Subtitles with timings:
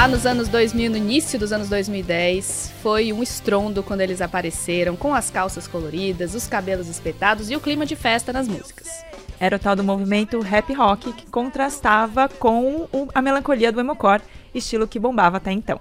[0.00, 4.96] Lá nos anos 2000, no início dos anos 2010, foi um estrondo quando eles apareceram,
[4.96, 9.04] com as calças coloridas, os cabelos espetados e o clima de festa nas músicas.
[9.38, 14.22] Era o tal do movimento rap rock que contrastava com a melancolia do emocore,
[14.54, 15.78] estilo que bombava até então.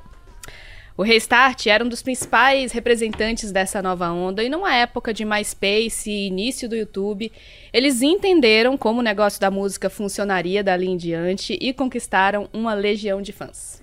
[0.97, 6.11] O Restart era um dos principais representantes dessa nova onda e numa época de MySpace
[6.11, 7.31] e início do YouTube,
[7.71, 13.21] eles entenderam como o negócio da música funcionaria dali em diante e conquistaram uma legião
[13.21, 13.78] de fãs.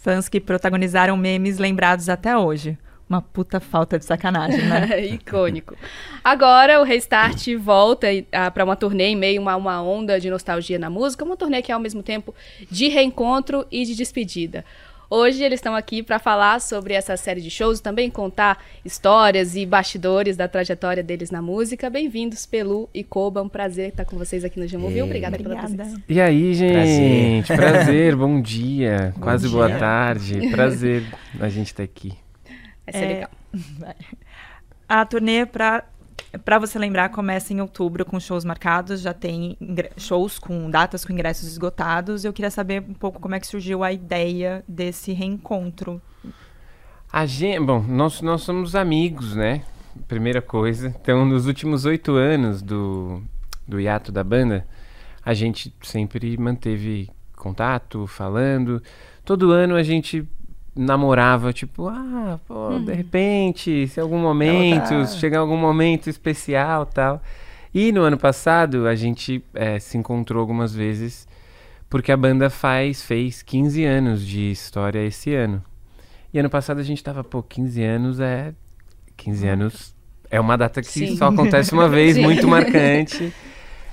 [0.00, 2.78] Fãs que protagonizaram memes lembrados até hoje.
[3.08, 5.04] Uma puta falta de sacanagem, né?
[5.14, 5.76] Icônico.
[6.24, 8.06] Agora o Restart volta
[8.54, 11.70] para uma turnê em meio a uma onda de nostalgia na música, uma turnê que
[11.70, 12.34] é ao mesmo tempo
[12.70, 14.64] de reencontro e de despedida.
[15.12, 19.66] Hoje eles estão aqui para falar sobre essa série de shows, também contar histórias e
[19.66, 21.90] bastidores da trajetória deles na música.
[21.90, 23.42] Bem-vindos, Pelu e Koba.
[23.42, 25.06] Um prazer estar com vocês aqui no Jamovil.
[25.06, 26.00] Obrigada, Obrigada pela presença.
[26.08, 27.48] E aí, gente?
[27.48, 29.12] Prazer, prazer bom dia.
[29.16, 29.56] Bom Quase dia.
[29.56, 30.48] boa tarde.
[30.48, 31.02] Prazer
[31.40, 32.12] a gente estar tá aqui.
[32.86, 33.08] Vai ser é...
[33.08, 33.30] legal.
[34.88, 35.86] A turnê para
[36.44, 39.56] para você lembrar, começa em outubro com shows marcados, já tem
[39.96, 42.24] shows com datas com ingressos esgotados.
[42.24, 46.00] Eu queria saber um pouco como é que surgiu a ideia desse reencontro.
[47.12, 49.64] A gente, bom, nós, nós somos amigos, né?
[50.06, 50.94] Primeira coisa.
[51.00, 53.20] Então, nos últimos oito anos do,
[53.66, 54.64] do hiato da banda,
[55.24, 58.82] a gente sempre manteve contato, falando.
[59.24, 60.28] Todo ano a gente
[60.74, 62.84] namorava, tipo, ah, pô, uhum.
[62.84, 65.06] de repente, se algum momento, tá...
[65.06, 67.22] se chegar algum momento especial tal.
[67.72, 71.28] E no ano passado a gente é, se encontrou algumas vezes
[71.90, 75.62] porque a banda faz, fez 15 anos de história esse ano.
[76.32, 78.54] E ano passado a gente tava, pô, 15 anos é.
[79.16, 79.94] 15 anos
[80.30, 81.16] é uma data que Sim.
[81.16, 83.32] só acontece uma vez, muito marcante.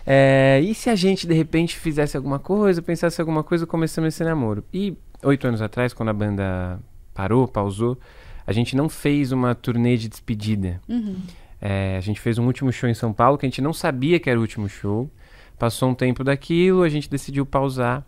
[0.05, 4.23] É, e se a gente de repente fizesse alguma coisa, pensasse alguma coisa, começamos esse
[4.23, 4.63] namoro.
[4.71, 6.79] E oito anos atrás, quando a banda
[7.13, 7.97] parou, pausou,
[8.45, 10.79] a gente não fez uma turnê de despedida.
[10.87, 11.17] Uhum.
[11.59, 14.19] É, a gente fez um último show em São Paulo, que a gente não sabia
[14.19, 15.09] que era o último show.
[15.57, 18.05] Passou um tempo daquilo, a gente decidiu pausar.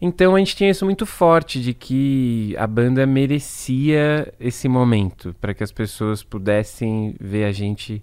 [0.00, 5.52] Então a gente tinha isso muito forte de que a banda merecia esse momento para
[5.52, 8.02] que as pessoas pudessem ver a gente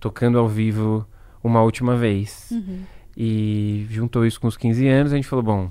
[0.00, 1.06] tocando ao vivo
[1.42, 2.48] uma última vez.
[2.50, 2.80] Uhum.
[3.16, 5.70] E juntou isso com os 15 anos, a gente falou, bom,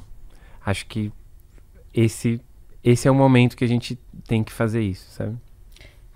[0.65, 1.11] acho que
[1.95, 2.41] esse
[2.83, 3.97] esse é o momento que a gente
[4.27, 5.35] tem que fazer isso, sabe?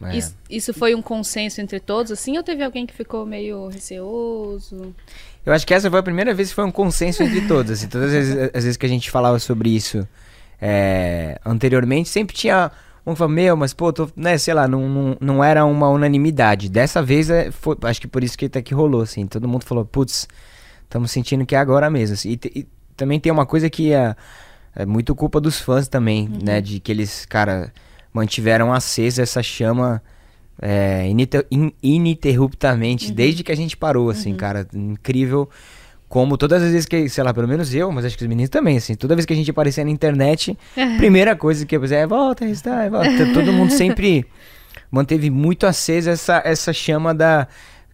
[0.03, 0.16] É.
[0.16, 4.95] Isso, isso, foi um consenso entre todos, assim, ou teve alguém que ficou meio receoso?
[5.45, 7.72] Eu acho que essa foi a primeira vez que foi um consenso entre todos.
[7.72, 10.07] Assim, todas as, as, vezes que a gente falava sobre isso
[10.62, 12.72] é, anteriormente, sempre tinha
[13.06, 15.90] um que falava, meu, mas pô, tô, né, sei lá, não, não, não era uma
[15.90, 16.69] unanimidade.
[16.69, 19.25] Dessa vez, é, foi, acho que por isso que até que rolou, assim.
[19.28, 20.28] Todo mundo falou, putz,
[20.84, 22.13] estamos sentindo que é agora mesmo.
[22.13, 22.29] Assim.
[22.29, 24.16] E, e, também tem uma coisa que a
[24.79, 26.40] é muito culpa dos fãs também, uhum.
[26.41, 26.62] né?
[26.62, 27.72] De que eles, cara,
[28.13, 30.01] mantiveram acesa essa chama
[30.62, 33.13] é, ininter, in, ininterruptamente uhum.
[33.13, 34.38] desde que a gente parou, assim, uhum.
[34.38, 34.66] cara.
[34.73, 35.50] Incrível
[36.07, 38.50] como todas as vezes que, sei lá, pelo menos eu, mas acho que os meninos
[38.50, 40.57] também, assim, toda vez que a gente aparecia na internet,
[40.97, 43.34] primeira coisa que eu é volta, está, volta.
[43.34, 44.25] Todo mundo sempre
[44.90, 47.50] manteve muito acesa essa, essa chama da,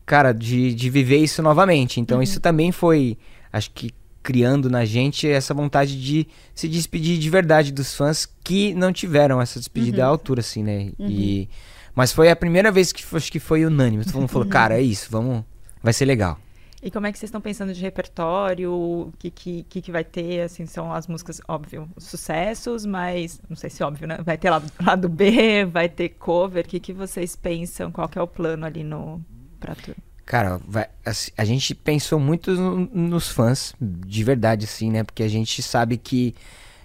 [0.06, 2.00] cara, de, de viver isso novamente.
[2.00, 2.23] Então uhum.
[2.23, 3.17] isso também foi,
[3.52, 3.90] acho que
[4.25, 9.40] criando na gente essa vontade de se despedir de verdade dos fãs que não tiveram
[9.40, 10.03] essa despedida uhum.
[10.03, 10.91] à altura, assim, né?
[10.97, 11.08] Uhum.
[11.08, 11.47] E,
[11.94, 14.03] mas foi a primeira vez que acho que foi unânime.
[14.03, 15.46] Todo mundo falou, cara, é isso, vamos.
[15.84, 16.40] Vai ser legal.
[16.81, 18.72] E como é que vocês estão pensando de repertório?
[18.72, 20.41] O que, que, que, vai ter?
[20.41, 24.18] Assim, são as músicas, óbvio, sucessos, mas não sei se óbvio, né?
[24.25, 26.66] Vai ter lado, lado B, vai ter cover.
[26.66, 27.91] O que, que vocês pensam?
[27.91, 29.22] Qual que é o plano ali no
[29.59, 29.97] pra tudo?
[30.25, 35.03] Cara, vai, a, a, gente pensou muito no, nos fãs, de verdade, assim, né?
[35.03, 36.34] Porque a gente sabe que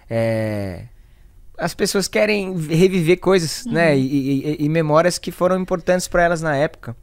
[0.07, 0.83] é,
[1.57, 3.73] as pessoas querem reviver coisas, uhum.
[3.73, 3.97] né?
[3.97, 6.95] E, e, e, memórias que foram importantes para elas na época.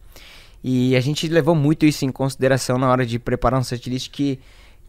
[0.63, 4.39] E a gente levou muito isso em consideração na hora de preparar um setlist que,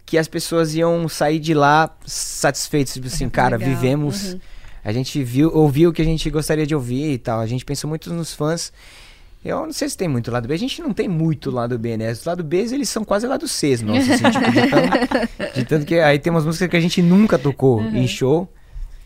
[0.05, 3.75] que as pessoas iam sair de lá satisfeitas, tipo assim, é cara, legal.
[3.75, 4.33] vivemos.
[4.33, 4.39] Uhum.
[4.83, 7.39] A gente viu, ouviu o que a gente gostaria de ouvir e tal.
[7.39, 8.71] A gente pensou muito nos fãs.
[9.43, 10.53] Eu não sei se tem muito lado B.
[10.53, 12.11] A gente não tem muito lado B, né?
[12.11, 15.85] Os lado B, eles são quase lado C, nossa, assim, tipo, de, tanto, de, tanto,
[15.85, 17.95] que aí tem umas músicas que a gente nunca tocou uhum.
[17.95, 18.51] em show.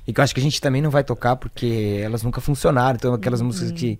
[0.07, 2.95] E que eu acho que a gente também não vai tocar porque elas nunca funcionaram.
[2.95, 3.47] Então, aquelas uhum.
[3.47, 3.99] músicas que,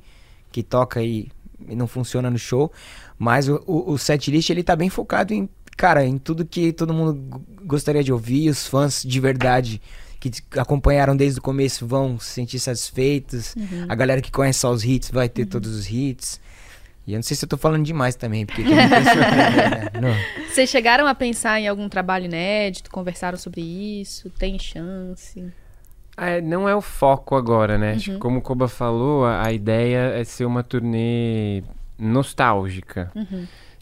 [0.52, 1.30] que toca e,
[1.68, 2.72] e não funciona no show.
[3.18, 5.48] Mas o, o, o setlist, ele tá bem focado em,
[5.78, 8.50] cara, em tudo que todo mundo gostaria de ouvir.
[8.50, 9.80] Os fãs de verdade
[10.30, 13.56] que acompanharam desde o começo vão se sentir satisfeitos.
[13.56, 13.86] Uhum.
[13.90, 15.50] A galera que conhece só os hits vai ter uhum.
[15.50, 16.40] todos os hits.
[17.06, 18.88] E eu não sei se eu tô falando demais também, porque né?
[20.50, 22.90] Vocês chegaram a pensar em algum trabalho inédito?
[22.90, 24.30] Conversaram sobre isso?
[24.30, 25.46] Tem chance?
[26.16, 27.98] É, não é o foco agora, né?
[27.98, 31.64] Que como o Koba falou, a, a ideia é ser uma turnê
[32.00, 33.12] nostálgica.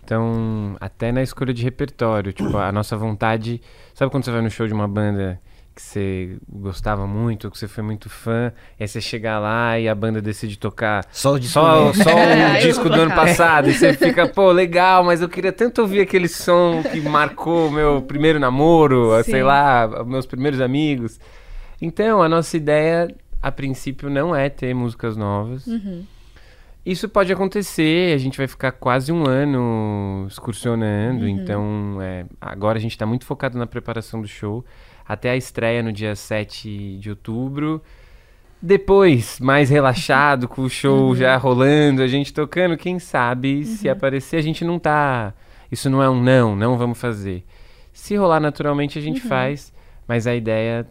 [0.03, 3.61] Então, até na escolha de repertório, tipo, a nossa vontade.
[3.93, 5.39] Sabe quando você vai no show de uma banda
[5.73, 9.87] que você gostava muito, que você foi muito fã, e aí você chega lá e
[9.87, 13.69] a banda decide tocar Só o só, disco só É, o disco do ano passado,
[13.69, 17.71] e você fica, pô, legal, mas eu queria tanto ouvir aquele som que marcou o
[17.71, 19.31] meu primeiro namoro, Sim.
[19.31, 21.19] sei lá, meus primeiros amigos.
[21.81, 23.07] Então, a nossa ideia,
[23.41, 25.65] a princípio, não é ter músicas novas.
[25.67, 26.05] Uhum.
[26.83, 32.81] Isso pode acontecer, a gente vai ficar quase um ano excursionando, então é, agora a
[32.81, 34.65] gente está muito focado na preparação do show,
[35.11, 37.83] até a estreia no dia 7 de outubro.
[38.61, 44.37] Depois, mais relaxado, com o show já rolando, a gente tocando, quem sabe se aparecer,
[44.37, 45.33] a gente não tá.
[45.69, 47.43] Isso não é um não, não vamos fazer.
[47.91, 49.73] Se rolar naturalmente, a gente faz,
[50.07, 50.87] mas a ideia.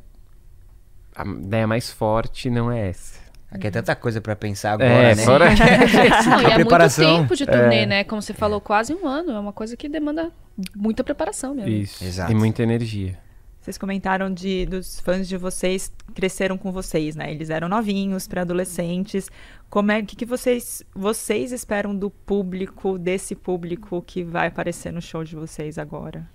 [1.16, 3.20] A ideia mais forte não é essa.
[3.50, 5.24] Aqui é tanta coisa pra pensar agora, É, né?
[5.24, 5.46] fora
[6.28, 7.04] Não, e é preparação.
[7.04, 8.04] muito tempo de turnê, né?
[8.04, 9.32] Como você falou, quase um ano.
[9.32, 10.30] É uma coisa que demanda
[10.76, 11.70] muita preparação mesmo.
[11.70, 12.04] Isso.
[12.04, 12.30] Exato.
[12.30, 13.18] E muita energia.
[13.60, 17.30] Vocês comentaram de dos fãs de vocês cresceram com vocês, né?
[17.30, 19.30] Eles eram novinhos, pré-adolescentes.
[19.68, 25.02] Como é que, que vocês vocês esperam do público, desse público que vai aparecer no
[25.02, 26.26] show de vocês agora?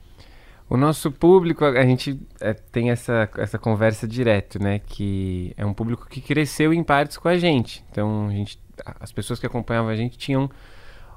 [0.69, 4.80] O nosso público, a a gente é, tem essa, essa conversa direto, né?
[4.80, 7.83] Que é um público que cresceu em partes com a gente.
[7.92, 8.60] Então, a gente,
[9.00, 10.50] as pessoas que acompanhavam a gente tinham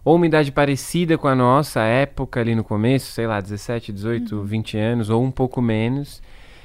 [0.09, 4.43] ou uma idade parecida com a nossa época ali no começo, sei lá, 17, 18,
[4.43, 6.23] 20 anos, ou um pouco menos.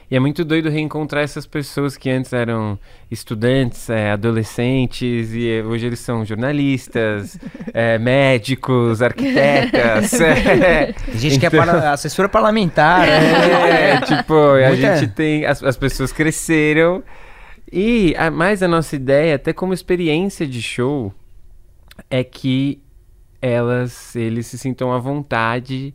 [0.10, 2.80] E é muito doido reencontrar essas pessoas que antes eram
[3.12, 7.38] estudantes, é, adolescentes, e eh, hoje eles são jornalistas,
[7.74, 10.14] é, médicos, arquitetas.
[10.22, 10.96] é.
[11.06, 11.92] A gente quer para...
[11.92, 13.06] assessora parlamentar.
[13.06, 13.96] né?
[13.96, 15.46] É, tipo, a Muita- gente tem.
[15.46, 17.04] As, as pessoas cresceram.
[17.70, 21.14] E a, mais a nossa ideia, até como experiência de show,
[22.10, 22.83] é que
[23.44, 25.94] elas, eles se sintam à vontade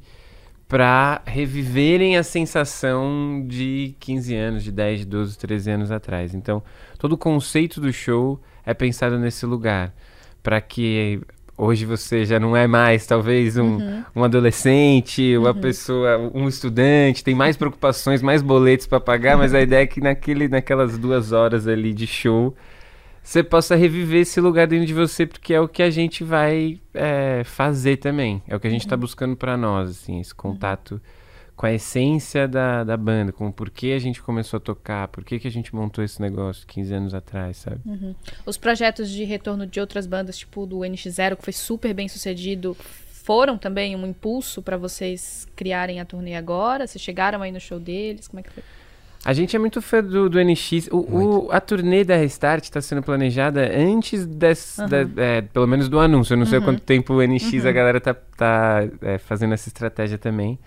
[0.68, 6.34] pra reviverem a sensação de 15 anos, de 10, de 12, 13 anos atrás.
[6.34, 6.62] Então,
[6.98, 9.94] todo o conceito do show é pensado nesse lugar,
[10.42, 11.22] para que
[11.56, 13.78] hoje você já não é mais talvez um,
[14.14, 19.62] um adolescente, uma pessoa, um estudante, tem mais preocupações, mais boletos para pagar, mas a
[19.62, 22.54] ideia é que naquele, naquelas duas horas ali de show
[23.28, 26.80] você possa reviver esse lugar dentro de você, porque é o que a gente vai
[26.94, 28.42] é, fazer também.
[28.48, 30.98] É o que a gente está buscando para nós, assim, esse contato
[31.54, 35.22] com a essência da, da banda, com o porquê a gente começou a tocar, por
[35.24, 37.82] que que a gente montou esse negócio 15 anos atrás, sabe?
[38.46, 42.74] Os projetos de retorno de outras bandas, tipo do NX0, que foi super bem sucedido,
[43.10, 46.86] foram também um impulso pra vocês criarem a turnê agora?
[46.86, 48.26] Vocês chegaram aí no show deles?
[48.26, 48.62] Como é que foi?
[49.24, 50.88] A gente é muito fã do, do NX.
[50.92, 50.96] O,
[51.46, 55.98] o- a turnê da Restart está sendo planejada antes des, da- é, pelo menos do
[55.98, 56.34] anúncio.
[56.34, 59.68] Eu não sei há quanto tempo o NX a galera tá, tá é, fazendo essa
[59.68, 60.58] estratégia também.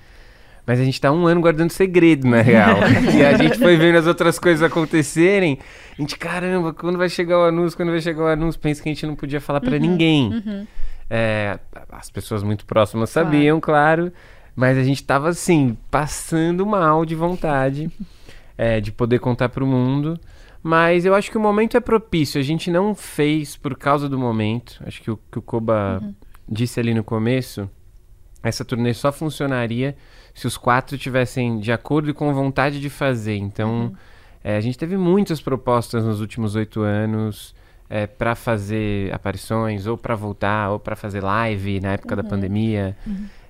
[0.68, 2.78] Mas a gente tá um ano guardando segredo, na real.
[3.18, 5.58] e a gente foi vendo as outras coisas acontecerem.
[5.98, 7.76] A gente, caramba, quando vai chegar o anúncio?
[7.76, 8.60] Quando vai chegar o anúncio?
[8.62, 10.68] Pensa que a gente não podia falar pra ninguém.
[11.10, 11.58] É,
[11.92, 14.12] as pessoas muito próximas sabiam, claro.
[14.56, 17.90] Mas a gente tava assim, passando mal de vontade
[18.58, 20.20] é, de poder contar pro mundo.
[20.64, 22.40] Mas eu acho que o momento é propício.
[22.40, 24.82] A gente não fez por causa do momento.
[24.86, 26.02] Acho que o que o Koba
[26.48, 27.70] disse ali no começo,
[28.44, 29.96] essa turnê só funcionaria
[30.34, 33.38] se os quatro tivessem de acordo e com vontade de fazer.
[33.38, 33.94] Então,
[34.44, 37.56] é, a gente teve muitas propostas nos últimos oito anos
[37.90, 42.96] é, para fazer aparições, ou para voltar, ou para fazer live na época da pandemia.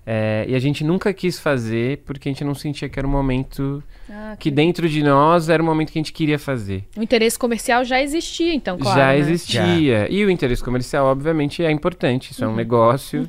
[0.05, 3.09] É, e a gente nunca quis fazer porque a gente não sentia que era o
[3.09, 6.85] momento Ah, que dentro de nós era o momento que a gente queria fazer.
[6.97, 8.99] O interesse comercial já existia, então, claro.
[8.99, 9.19] Já né?
[9.19, 10.07] existia.
[10.09, 12.31] E o interesse comercial, obviamente, é importante.
[12.31, 13.27] Isso é um negócio.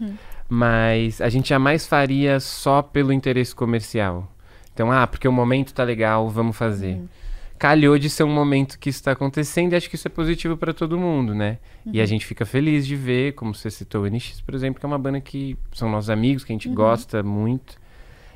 [0.48, 4.30] Mas a gente jamais faria só pelo interesse comercial.
[4.74, 6.98] Então, ah, porque o momento tá legal, vamos fazer.
[7.62, 10.56] Calhou de ser um momento que isso está acontecendo e acho que isso é positivo
[10.56, 11.58] para todo mundo, né?
[11.86, 14.84] E a gente fica feliz de ver, como você citou o NX, por exemplo, que
[14.84, 17.76] é uma banda que são nossos amigos, que a gente gosta muito.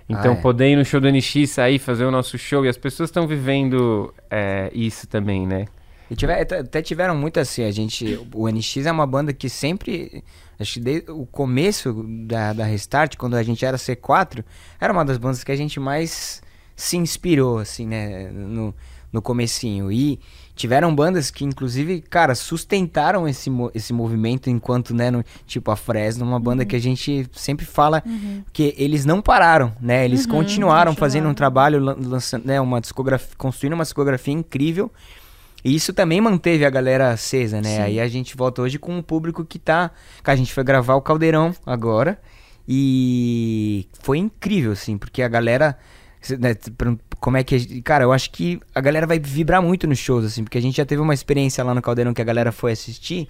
[0.08, 0.40] Então, Ah, é.
[0.40, 3.26] poder ir no show do NX, sair, fazer o nosso show, e as pessoas estão
[3.26, 5.64] vivendo é, isso também, né?
[6.08, 8.20] E tiver- até- até tiveram muito assim, a gente.
[8.32, 10.22] O NX é uma banda que sempre.
[10.56, 14.44] Acho que desde o começo da, da Restart, quando a gente era C4,
[14.80, 16.40] era uma das bandas que a gente mais
[16.76, 18.30] se inspirou, assim, né?
[18.30, 18.72] No,
[19.16, 19.90] no comecinho.
[19.90, 20.20] E
[20.54, 25.10] tiveram bandas que, inclusive, cara, sustentaram esse, mo- esse movimento enquanto, né?
[25.10, 28.02] no- tipo, a Fresno, uma banda que a gente sempre fala
[28.52, 30.04] que eles não pararam, né?
[30.04, 32.60] Eles continuaram fazendo um trabalho, lan- lançando, né?
[32.60, 34.90] Uma discografia, construindo uma discografia incrível.
[35.64, 37.76] E isso também manteve a galera acesa, né?
[37.76, 37.82] Sim.
[37.82, 39.90] Aí a gente volta hoje com um público que tá.
[40.22, 42.20] Que a gente foi gravar o Caldeirão agora.
[42.68, 45.76] E foi incrível, assim, porque a galera.
[46.30, 46.54] Né,
[47.20, 47.80] Como é que.
[47.82, 50.76] Cara, eu acho que a galera vai vibrar muito nos shows, assim, porque a gente
[50.76, 53.28] já teve uma experiência lá no Caldeirão que a galera foi assistir.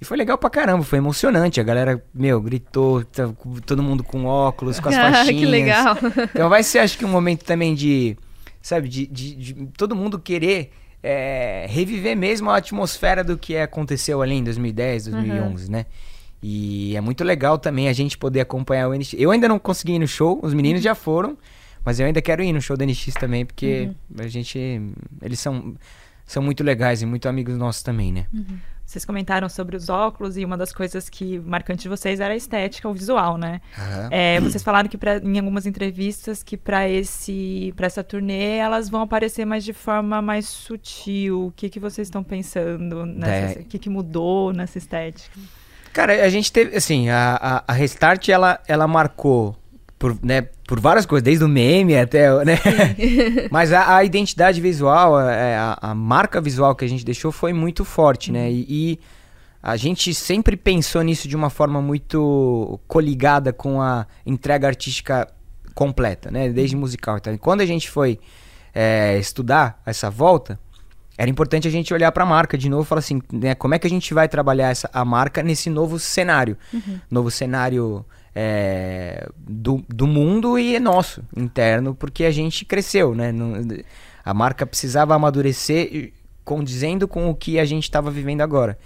[0.00, 1.60] E foi legal pra caramba, foi emocionante.
[1.60, 3.30] A galera, meu, gritou, tá-
[3.64, 5.40] todo mundo com óculos, com as Ah, faixinhas.
[5.40, 5.96] que legal.
[6.34, 8.16] Então vai ser, acho que, um momento também de,
[8.60, 10.72] sabe, de, de- de todo mundo querer
[11.02, 15.86] é, reviver mesmo a atmosfera do que aconteceu ali em 2010, 2011, né?
[16.42, 19.14] E é muito legal também a gente poder acompanhar o NX.
[19.16, 21.38] Eu ainda não consegui ir no show, os meninos já foram,
[21.84, 24.58] mas eu ainda quero ir no show do NX também, porque a gente,
[25.22, 25.74] eles são,
[26.26, 28.26] são muito legais e muito amigos nossos também, né?
[28.86, 32.36] Vocês comentaram sobre os óculos e uma das coisas que marcante de vocês era a
[32.36, 33.62] estética, o visual, né?
[33.78, 34.08] Aham.
[34.10, 38.90] É, vocês falaram que pra, em algumas entrevistas que para esse para essa turnê elas
[38.90, 41.46] vão aparecer mais de forma mais sutil.
[41.46, 43.62] O que que vocês estão pensando nessa, É.
[43.62, 45.34] o que que mudou nessa estética?
[45.90, 49.56] Cara, a gente teve, assim, a, a, a Restart, ela, ela marcou
[50.04, 52.58] por, né, por várias coisas, desde o meme até, né?
[53.50, 57.54] Mas a, a identidade visual, a, a, a marca visual que a gente deixou foi
[57.54, 58.52] muito forte, né?
[58.52, 59.00] E, e
[59.62, 65.26] a gente sempre pensou nisso de uma forma muito coligada com a entrega artística
[65.74, 66.50] completa, né?
[66.50, 67.16] Desde musical.
[67.16, 68.20] Então, quando a gente foi
[68.74, 70.60] é, estudar essa volta,
[71.16, 73.74] era importante a gente olhar para a marca de novo e falar assim, né, como
[73.74, 76.58] é que a gente vai trabalhar essa, a marca nesse novo cenário,
[77.10, 78.04] novo cenário
[78.34, 83.30] é, do, do mundo e nosso interno, porque a gente cresceu, né?
[83.30, 83.54] Não-
[84.24, 86.12] a marca precisava amadurecer
[86.44, 88.78] condizendo com o que a gente estava vivendo agora.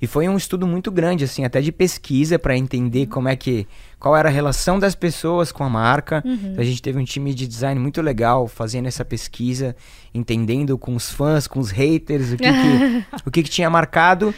[0.00, 3.66] E foi um estudo muito grande, assim, até de pesquisa para entender como é que.
[3.98, 6.22] qual era a relação das pessoas com a marca.
[6.24, 9.74] Então, a gente teve um time de design muito legal fazendo essa pesquisa,
[10.12, 14.34] entendendo com os fãs, com os haters, o que, que, o que, que tinha marcado.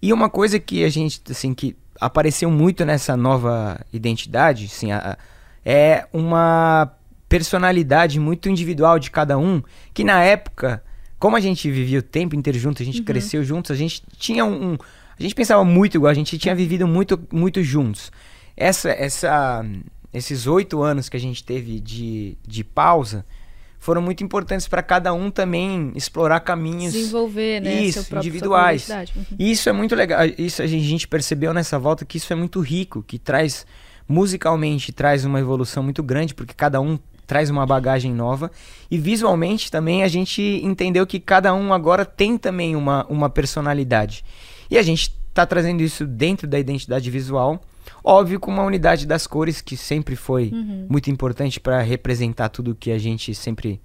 [0.00, 5.16] E uma coisa que a gente, assim, que apareceu muito nessa nova identidade, a-
[5.64, 6.92] é uma
[7.28, 10.82] personalidade muito individual de cada um, que na época,
[11.18, 14.44] como a gente vivia o tempo inteiro junto, a gente cresceu juntos, a gente tinha
[14.44, 14.78] um, um-
[15.18, 18.12] a gente pensava muito igual, a gente tinha vivido muito, muito juntos.
[18.56, 19.64] Essa, essa,
[20.12, 23.24] esses oito anos que a gente teve de, de pausa
[23.84, 27.82] foram muito importantes para cada um também explorar caminhos Desenvolver, né?
[27.82, 28.88] Isso, próprio- individuais.
[28.88, 29.24] Uhum.
[29.38, 30.20] e isso é muito legal.
[30.38, 33.66] Isso a gente, percebeu nessa volta que isso é muito rico, que traz
[34.08, 38.50] musicalmente traz uma evolução muito grande, porque cada um traz uma bagagem nova
[38.90, 44.24] e visualmente também a gente entendeu que cada um agora tem também uma, uma personalidade.
[44.70, 47.62] E a gente tá trazendo isso dentro da identidade visual,
[48.04, 50.52] óbvio com uma unidade das cores que sempre foi
[50.88, 53.80] muito importante para representar tudo que a gente sempre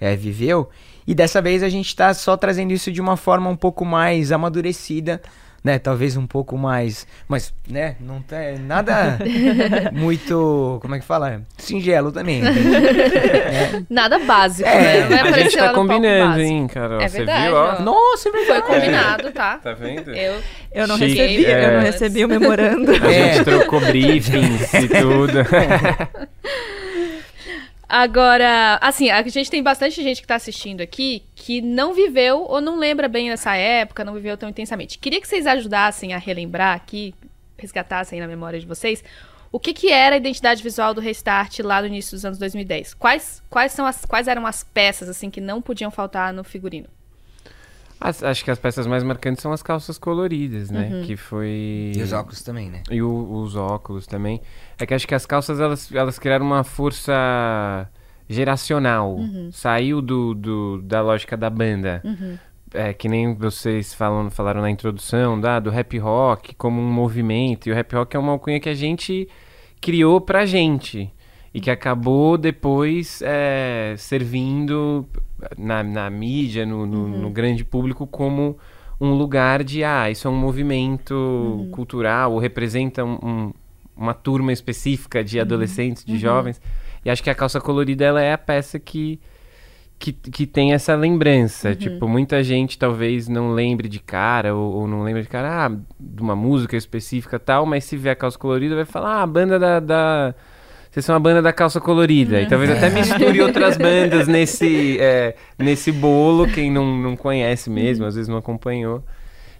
[0.00, 0.70] é, viveu.
[1.06, 4.30] E dessa vez a gente está só trazendo isso de uma forma um pouco mais
[4.30, 5.20] amadurecida,
[5.64, 5.78] né?
[5.78, 7.06] Talvez um pouco mais.
[7.26, 7.96] Mas, né?
[7.98, 9.18] Não tem nada
[9.92, 10.78] muito.
[10.82, 11.40] Como é que fala?
[11.56, 12.42] Singelo também.
[12.42, 12.52] né?
[13.88, 15.22] Nada básico, É, né?
[15.22, 17.00] Vai A gente tá combinando, hein, Carol?
[17.00, 17.76] É Você verdade, viu, ó?
[17.78, 17.82] ó.
[17.82, 18.66] Nossa, é Foi verdade.
[18.66, 19.56] combinado, tá?
[19.58, 20.10] Tá vendo?
[20.14, 20.34] Eu,
[20.72, 21.14] Eu não Chique.
[21.14, 21.80] recebi, eu não É.
[21.80, 22.92] recebi o memorando.
[22.92, 23.32] A É.
[23.34, 25.38] gente trocou briefings e tudo.
[27.88, 32.60] Agora, assim, a gente tem bastante gente que tá assistindo aqui que não viveu ou
[32.60, 34.98] não lembra bem dessa época, não viveu tão intensamente.
[34.98, 37.14] Queria que vocês ajudassem a relembrar aqui,
[37.58, 39.04] resgatassem na memória de vocês,
[39.52, 42.94] o que que era a identidade visual do Restart lá no início dos anos 2010.
[42.94, 46.88] Quais, quais, são as, quais eram as peças, assim, que não podiam faltar no figurino?
[48.00, 50.90] As- acho que as peças mais marcantes são as calças coloridas, né?
[50.92, 51.02] Uhum.
[51.04, 51.92] Que foi...
[51.96, 52.82] E os óculos também, né?
[52.90, 54.40] E o- os óculos também.
[54.78, 57.88] É que acho que as calças, elas, elas criaram uma força
[58.28, 59.16] geracional.
[59.16, 59.48] Uhum.
[59.52, 62.02] Saiu do, do- da lógica da banda.
[62.72, 67.68] É, que nem vocês falam, falaram na introdução, da, do rap rock como um movimento.
[67.68, 69.28] E o rap rock é uma alcunha que a gente
[69.80, 71.12] criou pra gente.
[71.54, 75.06] E que acabou depois é, servindo
[75.56, 78.58] na, na mídia, no, no- no grande público, como
[79.00, 81.14] um lugar de, ah, isso é um movimento
[81.70, 83.52] cultural, ou representa um- um-
[83.96, 86.60] uma turma específica de adolescentes, de jovens.
[87.04, 89.20] E acho que a calça colorida, ela é a peça que,
[89.96, 91.72] que, que tem essa lembrança.
[91.76, 95.68] Tipo, muita gente talvez não lembre de cara, ou, ou não lembre de cara, ah,
[96.00, 99.26] de uma música específica tal, mas se vê a calça colorida, vai falar, ah, a
[99.26, 99.78] banda da...
[99.78, 100.34] da...
[100.94, 102.40] Vocês são a banda da calça colorida.
[102.40, 108.06] E talvez até misture outras bandas nesse, é, nesse bolo, quem não, não conhece mesmo,
[108.06, 109.02] às vezes não acompanhou.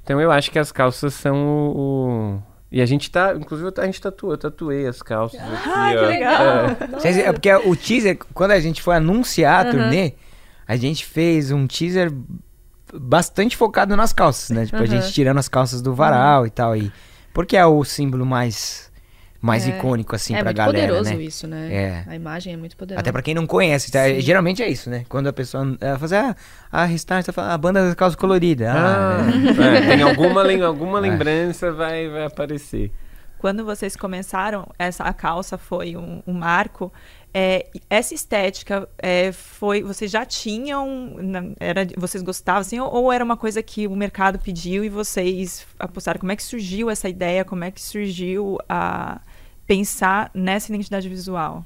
[0.04, 1.76] Então eu acho que as calças são o.
[2.38, 3.34] o- E a gente tá.
[3.34, 5.68] Inclusive a gente tatuou, eu tatuei as calças aqui.
[5.74, 6.06] Ah, que ó.
[6.06, 6.42] legal.
[7.02, 7.20] É.
[7.28, 10.12] É porque o teaser, quando a gente foi anunciar a turnê,
[10.68, 12.12] a gente fez um teaser
[12.92, 14.66] bastante focado nas calças, né?
[14.66, 14.86] Tipo, a Uhum.
[14.86, 16.76] gente tirando as calças do varal e tal.
[16.76, 16.92] E,
[17.32, 18.90] porque é o símbolo mais,
[19.44, 19.76] mais É.
[19.76, 21.22] icônico, assim, é pra muito galera, poderoso né?
[21.22, 21.68] isso, né?
[21.70, 22.04] É.
[22.06, 23.00] A imagem é muito poderosa.
[23.00, 24.08] Até pra quem não conhece, tá?
[24.20, 25.04] Geralmente é isso, né?
[25.06, 26.36] Quando a pessoa ela fala assim,
[26.72, 28.68] ah, a Restart, falando, a banda das calças coloridas.
[28.68, 29.76] Ah, Ah, é.
[29.76, 31.00] é, tem alguma, alguma É.
[31.02, 32.90] lembrança vai, vai aparecer.
[33.38, 36.90] Quando vocês começaram, essa a calça foi um, um marco.
[37.34, 41.16] É, essa estética é, foi, vocês já tinham,
[41.60, 45.66] era, vocês gostavam assim, ou, ou era uma coisa que o mercado pediu e vocês
[45.78, 46.18] apostaram?
[46.20, 47.44] Como é que surgiu essa ideia?
[47.44, 49.20] Como é que surgiu a
[49.66, 51.64] pensar nessa identidade visual?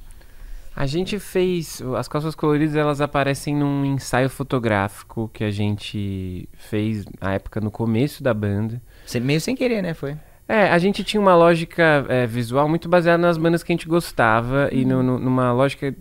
[0.76, 1.82] A gente fez.
[1.96, 7.70] As calças coloridas elas aparecem num ensaio fotográfico que a gente fez na época no
[7.70, 8.80] começo da banda.
[9.04, 9.92] Você- meio sem querer, né?
[9.94, 10.16] Foi.
[10.46, 13.88] É, a gente tinha uma lógica é, visual muito baseada nas bandas que a gente
[13.88, 15.94] gostava e no- no- numa lógica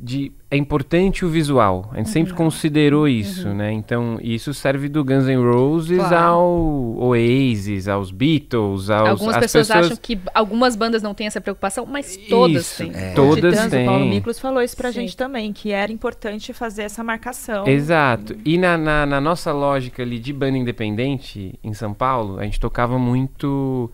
[0.00, 1.90] de é importante o visual.
[1.92, 3.70] A gente sempre considerou isso, né?
[3.72, 6.16] Então, isso serve do Guns N' Roses Claro.
[6.16, 11.40] ao Oasis, aos Beatles, aos Algumas às pessoas, acham que algumas bandas não têm essa
[11.40, 12.92] preocupação, mas todas Isso, têm.
[12.94, 13.12] é.
[13.12, 14.10] O Todas Titãs, o Paulo têm.
[14.10, 15.00] Miklos falou isso pra Sim.
[15.00, 17.66] gente também, que era importante fazer essa marcação.
[17.66, 18.36] Exato.
[18.44, 22.58] E na, na, na nossa lógica ali de banda independente em São Paulo, a gente
[22.60, 23.90] tocava muito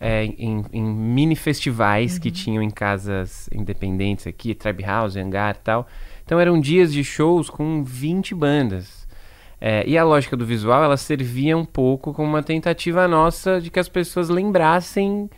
[0.00, 5.62] é, em, em mini festivais que tinham em casas independentes aqui, Tribe House, Hangar e
[5.62, 5.86] tal.
[6.24, 9.06] Então eram dias de shows com 20 bandas.
[9.60, 13.68] É, e a lógica do visual, ela servia um pouco como uma tentativa nossa de
[13.70, 15.28] que as pessoas lembrassem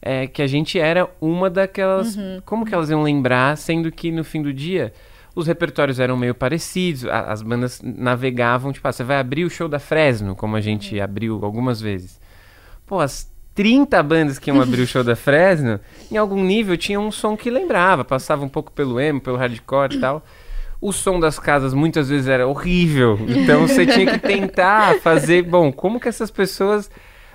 [0.00, 2.16] é, que a gente era uma daquelas.
[2.44, 4.92] Como que elas iam lembrar, sendo que no fim do dia
[5.34, 9.50] os repertórios eram meio parecidos, a- as bandas navegavam, tipo, ah, você vai abrir o
[9.50, 12.20] show da Fresno, como a gente abriu algumas vezes.
[12.86, 15.78] Pô, as 30 bandas que iam abrir o show da Fresno,
[16.10, 19.96] em algum nível tinha um som que lembrava, passava um pouco pelo emo, pelo hardcore
[19.96, 20.24] e tal.
[20.80, 25.70] O som das casas muitas vezes era horrível, então você tinha que tentar fazer, bom,
[25.70, 26.90] como que essas pessoas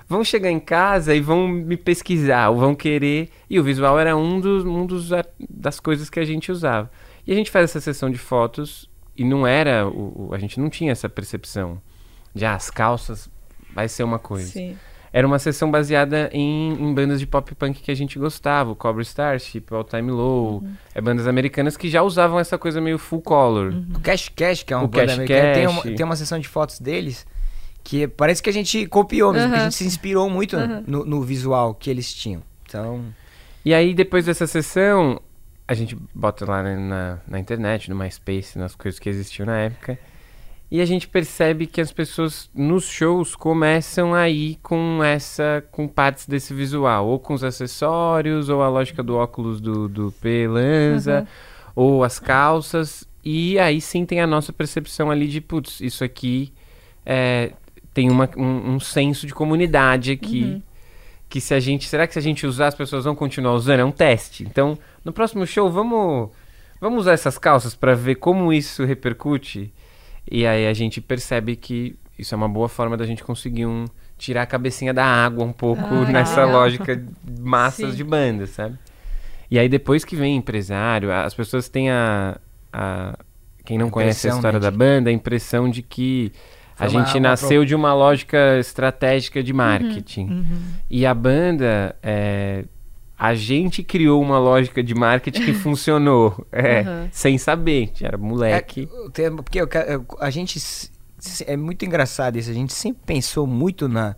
[0.06, 3.28] vão chegar em casa e vão me pesquisar, ou vão querer.
[3.48, 6.90] E o visual era um dos, um dos a- das coisas que a gente usava.
[7.26, 10.68] E a gente faz essa sessão de fotos e não era, o- a gente não
[10.68, 11.80] tinha essa percepção
[12.34, 13.30] de ah, as calças
[13.74, 14.46] vai ser uma coisa.
[14.48, 14.76] Sim.
[15.12, 18.76] Era uma sessão baseada em, em bandas de pop punk que a gente gostava, o
[18.76, 20.62] Cobra Starship, All Time Low,
[20.94, 23.72] é bandas americanas que já usavam essa coisa meio full color.
[23.94, 25.94] O Cash Cash, que é uma O banda Cash americana, tem uma, Cash.
[25.96, 27.26] tem uma sessão de fotos deles
[27.82, 29.64] que parece que a gente copiou mesmo, que a Aham.
[29.70, 32.42] gente se inspirou muito no, no visual que eles tinham.
[32.66, 33.02] Então,
[33.64, 35.18] E aí, depois dessa sessão,
[35.66, 39.56] a gente bota lá né, na, na internet, no MySpace, nas coisas que existiam na
[39.58, 39.98] época.
[40.70, 45.88] E a gente percebe que as pessoas nos shows começam a ir com essa, com
[45.88, 50.46] partes desse visual, ou com os acessórios, ou a lógica do óculos do, do P
[50.46, 51.26] Lanza,
[51.74, 53.08] ou as calças.
[53.24, 56.52] E aí sim tem a nossa percepção ali de, putz, isso aqui
[57.04, 57.52] é,
[57.94, 60.62] tem uma, um, um senso de comunidade aqui.
[61.30, 61.86] Que se a gente.
[61.86, 63.80] Será que se a gente usar, as pessoas vão continuar usando?
[63.80, 64.44] É um teste.
[64.44, 66.30] Então, no próximo show, vamos.
[66.80, 69.72] Vamos usar essas calças para ver como isso repercute.
[70.30, 73.84] E aí a gente percebe que isso é uma boa forma da gente conseguir um.
[74.16, 76.60] Tirar a cabecinha da água um pouco Ah, nessa legal.
[76.60, 77.96] lógica de massas Sim.
[77.96, 78.76] de banda, sabe?
[79.48, 82.36] E aí depois que vem empresário, as pessoas têm a.
[82.72, 83.16] a-
[83.64, 86.32] quem não conhece a história né, da banda, a impressão de que
[86.78, 90.26] a Foi uma- gente uma nasceu de uma lógica estratégica de marketing.
[90.28, 90.60] Uhum.
[90.90, 92.64] E a banda, é,
[93.18, 97.08] a gente criou uma lógica de marketing que funcionou, é, Uhum.
[97.10, 98.88] sem saber, a gente era moleque.
[99.18, 99.58] É, porque
[100.20, 100.60] a gente
[101.46, 102.50] é muito engraçado isso.
[102.50, 104.14] A gente sempre pensou muito na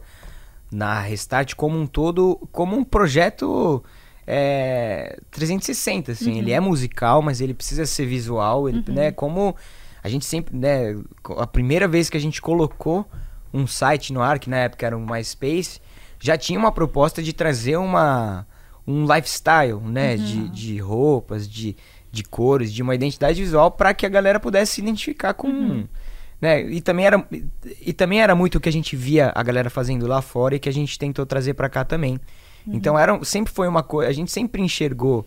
[0.73, 3.83] na Restart como um todo, como um projeto
[4.25, 6.39] é, 360, assim.
[6.39, 9.11] Ele é musical, mas ele precisa ser visual, ele, né?
[9.11, 9.57] Como
[10.03, 10.97] a gente sempre, né?
[11.39, 13.05] A primeira vez que a gente colocou
[13.53, 15.81] um site no ar, que na época era um MySpace,
[16.21, 18.47] já tinha uma proposta de trazer uma
[18.91, 20.17] um lifestyle, né?
[20.17, 21.77] De, de roupas, de,
[22.11, 25.85] de cores, de uma identidade visual para que a galera pudesse se identificar com.
[26.41, 26.63] Né?
[26.71, 27.27] E, também era,
[27.83, 30.59] e também era muito o que a gente via a galera fazendo lá fora e
[30.59, 32.19] que a gente tentou trazer para cá também.
[32.67, 34.11] Então era, sempre foi uma coisa.
[34.11, 35.27] A gente sempre enxergou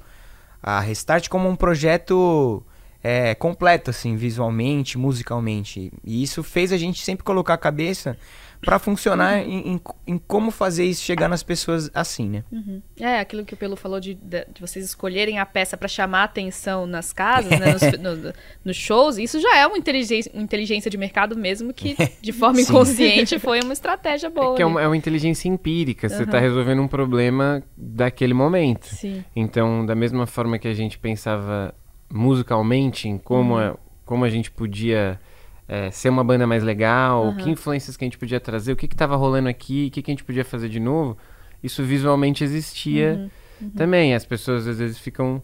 [0.62, 2.63] a Restart como um projeto
[3.04, 5.91] é, completo, assim, visualmente, musicalmente.
[6.04, 8.17] E isso fez a gente sempre colocar a cabeça
[8.65, 12.43] para funcionar em, em- em como fazer isso chegar nas pessoas assim, né?
[12.52, 12.82] Uhum.
[12.99, 16.23] É, aquilo que o Pelo falou de, de, vocês escolherem a peça pra chamar a
[16.23, 17.82] atenção nas casas, né, nos,
[18.23, 18.34] no-
[18.65, 22.60] nos shows, isso já é uma inteligência, uma inteligência de mercado mesmo que, de forma
[22.62, 24.54] inconsciente, foi uma estratégia boa.
[24.54, 26.23] É que é uma, é uma inteligência empírica, você Aham.
[26.23, 28.86] está resolvendo um problema daquele momento.
[28.88, 29.23] Sim.
[29.36, 31.73] Então, da mesma forma que a gente pensava
[32.12, 35.19] musicalmente em como, a, como a gente podia
[35.67, 37.38] é, ser uma banda mais legal, Aham.
[37.38, 40.12] que influências que a gente podia trazer, o que estava rolando aqui, o que, que
[40.12, 41.17] a gente podia fazer de novo,
[41.63, 43.30] isso visualmente existia
[43.62, 43.69] Uhum.
[43.71, 44.13] também.
[44.13, 45.41] As pessoas às vezes ficam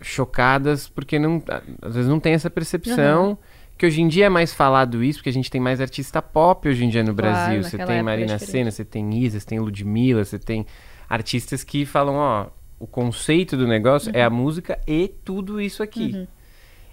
[0.00, 1.42] chocadas porque não,
[1.82, 3.38] às vezes não tem essa percepção.
[3.76, 6.68] Que hoje em dia é mais falado isso, porque a gente tem mais artista pop
[6.68, 7.62] hoje em dia no Claro, Brasil.
[7.62, 8.50] Você tem Marina diferente.
[8.50, 10.66] Senna, você tem Isa, você tem Ludmilla, você tem
[11.08, 12.46] artistas que falam, ó,
[12.80, 16.26] o conceito do negócio é a música e tudo isso aqui.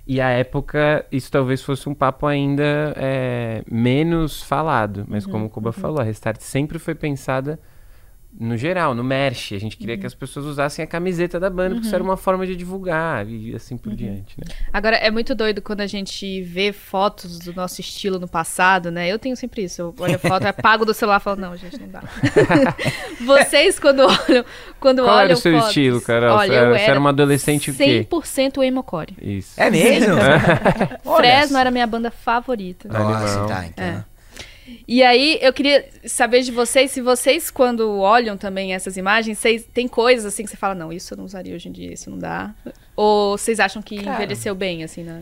[0.07, 0.15] Uhum.
[0.15, 5.05] E a época, isso talvez fosse um papo ainda é, menos falado.
[5.07, 7.59] Mas Uhum, como o Kuba falou, a Restart sempre foi pensada
[8.39, 9.53] no geral, no merch.
[9.53, 9.79] A gente Uhum.
[9.79, 12.55] queria que as pessoas usassem a camiseta da banda, porque isso era uma forma de
[12.55, 13.79] divulgar e assim Uhum.
[13.79, 14.45] por diante, né?
[14.73, 19.07] Agora, é muito doido quando a gente vê fotos do nosso estilo no passado, né?
[19.07, 19.81] Eu tenho sempre isso.
[19.81, 22.03] Eu olho a foto, apago do celular e falo, não, gente, não dá.
[23.25, 24.45] Vocês, quando olham,
[24.79, 26.37] quando Qual olham era o seu fotos- estilo, Carol?
[26.37, 28.07] Olha, você, eu era, você era era uma adolescente o quê?
[28.09, 29.15] 100% emocore.
[29.21, 29.53] Isso.
[29.59, 30.15] É mesmo?
[31.17, 32.87] Fresno era minha banda favorita.
[32.87, 33.85] Nossa, tá, então.
[33.85, 34.03] É.
[34.87, 39.67] E aí, eu queria saber de vocês, se vocês, quando olham também essas imagens, vocês
[39.73, 42.09] tem coisas assim que você fala, não, isso eu não usaria hoje em dia, isso
[42.09, 42.53] não dá.
[42.95, 44.15] Ou vocês acham que Cara.
[44.15, 45.21] envelheceu bem, assim, né?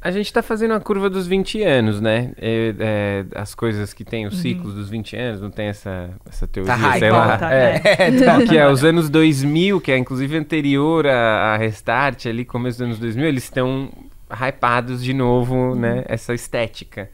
[0.00, 2.30] A gente tá fazendo a curva dos 20 anos, né?
[2.40, 4.40] É, é, as coisas que tem os Uhum.
[4.42, 7.36] ciclos dos 20 anos, não tem essa, essa teoria, Tá sei lá.
[7.36, 7.82] tá, é.
[7.98, 8.46] É, tá.
[8.46, 12.86] que é os anos 2000, que é inclusive anterior a, a Restart, ali, começo dos
[12.86, 13.90] anos 2000, eles estão
[14.30, 15.74] hypados de novo, Uhum.
[15.74, 16.04] né?
[16.06, 17.10] Essa estética.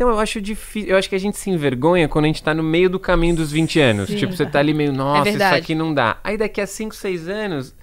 [0.00, 2.54] Então eu acho difícil, eu acho que a gente se envergonha quando a gente tá
[2.54, 4.08] no meio do caminho dos 20 anos.
[4.08, 4.16] Sim.
[4.16, 5.58] Tipo, você tá ali meio, nossa, isso verdade.
[5.58, 6.16] aqui não dá.
[6.24, 7.74] Aí daqui a 5, 6 anos,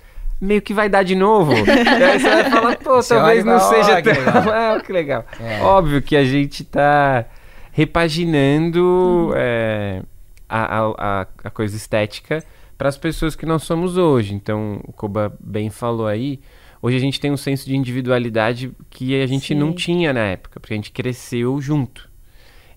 [0.41, 1.53] meio que vai dar de novo.
[1.53, 1.69] e
[2.03, 4.13] aí você vai falar, pô, Você talvez não seja "Ó, que tão.
[4.13, 5.25] legal." Ah, que legal.
[5.39, 5.61] É.
[5.61, 7.23] Óbvio que a gente tá
[7.71, 10.01] repaginando é,
[10.49, 12.43] a, a, a- a coisa estética
[12.79, 14.33] para as pessoas que nós somos hoje.
[14.33, 16.39] Então, o Koba bem falou aí.
[16.81, 19.75] Hoje a gente tem um senso de individualidade que a gente não Sim.
[19.75, 22.06] tinha na época, porque a gente cresceu junto.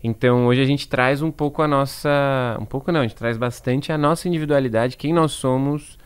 [0.02, 2.56] Então, hoje a gente traz um pouco a nossa.
[2.60, 5.98] Um pouco não, a gente traz bastante a nossa individualidade, quem nós somos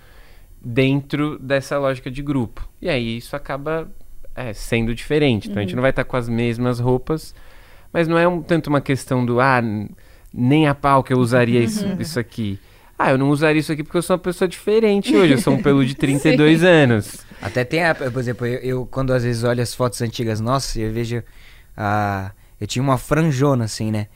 [0.61, 2.67] dentro dessa lógica de grupo.
[2.81, 3.89] E aí isso acaba
[4.35, 5.49] é, sendo diferente.
[5.49, 7.35] Então a gente não vai estar com as mesmas roupas,
[7.93, 9.61] mas não é um- tanto uma questão do ah,
[10.33, 12.59] nem a pau que eu usaria isso, isso aqui.
[12.99, 15.35] Ah, eu não usaria isso aqui porque eu sou uma pessoa diferente hoje.
[15.35, 17.25] Eu sou um pelo de 32 anos.
[17.43, 20.77] Até tem, a, por exemplo, eu, eu, quando às vezes olho as fotos antigas nossas,
[20.77, 21.23] eu vejo
[21.77, 22.33] a.
[22.65, 24.07] Eu tinha uma franjona assim, né?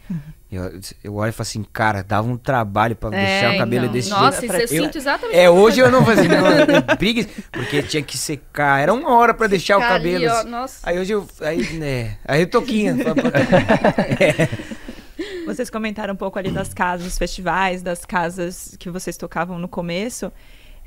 [0.50, 3.92] Eu, eu olho e falo assim, cara, dava um trabalho pra deixar o cabelo então.
[3.92, 4.54] desse Nossa, jeito.
[4.64, 5.38] isso eu Eu- sinto exatamente.
[5.38, 9.34] É, hoje eu não fazia, não, eu brigue, porque tinha que secar, era uma hora
[9.34, 10.32] pra deixar o Ficar ali, cabelo.
[10.32, 10.48] ó, assim.
[10.48, 10.88] nossa.
[10.88, 12.96] Aí hoje eu, aí, né, aí eu toquinha.
[15.46, 19.68] Vocês comentaram um pouco ali das casas, dos festivais, das casas que vocês tocavam no
[19.68, 20.32] começo.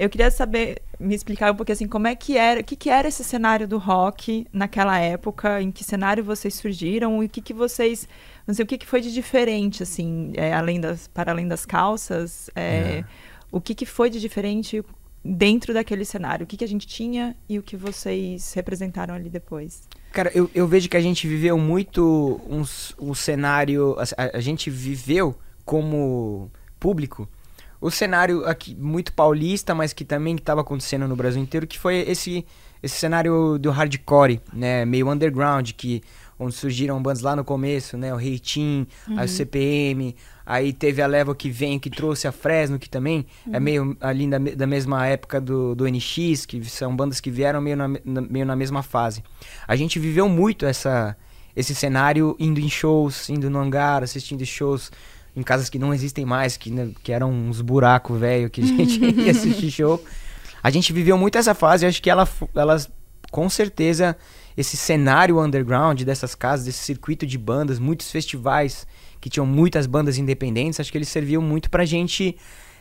[0.02, 2.90] Eu queria saber, me explicar um pouquinho assim, como é que era, o que, que
[2.90, 7.40] era esse cenário do rock naquela época, em que cenário vocês surgiram e o que,
[7.40, 8.08] que vocês,
[8.48, 11.68] não sei, o que, que foi de diferente, assim, é, além das, para além das
[11.68, 13.04] calças, é,
[13.52, 14.84] o que, que foi de diferente
[15.24, 19.30] dentro daquele cenário, o que, que a gente tinha e o que vocês representaram ali
[19.30, 19.88] depois.
[20.12, 22.64] Cara, eu, eu vejo que a gente viveu muito um,
[23.00, 23.96] um cenário.
[24.00, 27.30] A, a gente viveu como público
[27.82, 31.96] o cenário aqui muito paulista, mas que também estava acontecendo no Brasil inteiro, que foi
[32.08, 32.46] esse,
[32.82, 34.86] esse cenário do hardcore, né?
[34.86, 36.02] Meio underground, que
[36.40, 38.14] onde surgiram bandas lá no começo, né?
[38.14, 40.16] O Reitinho, aí o CPM,
[40.46, 44.28] aí teve a leva que vem, que trouxe a Fresno, que também é meio ali
[44.28, 48.22] da, da mesma época do, do NX, que são bandas que vieram meio na, na-
[48.22, 49.24] meio na mesma fase.
[49.68, 51.16] A gente viveu muito essa,
[51.56, 54.92] esse cenário indo em shows, indo no hangar, assistindo shows
[55.36, 58.66] em casas que não existem mais, que, né, que eram uns buracos velho que a
[58.66, 60.04] gente ia assistir show.
[60.62, 62.90] A gente viveu muito essa fase, acho que ela, elas,
[63.32, 64.16] com certeza,
[64.56, 68.86] esse cenário underground dessas casas, desse circuito de bandas, muitos festivais
[69.20, 72.36] que tinham muitas bandas independentes, acho que eles serviam muito pra gente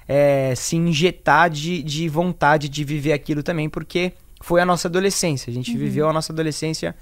[0.08, 5.50] é, se injetar de, de vontade de viver aquilo também, porque foi a nossa adolescência.
[5.50, 6.96] A gente viveu a nossa adolescência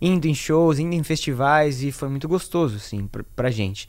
[0.00, 3.88] indo em shows, indo em festivais e foi muito gostoso, assim, pra, pra gente.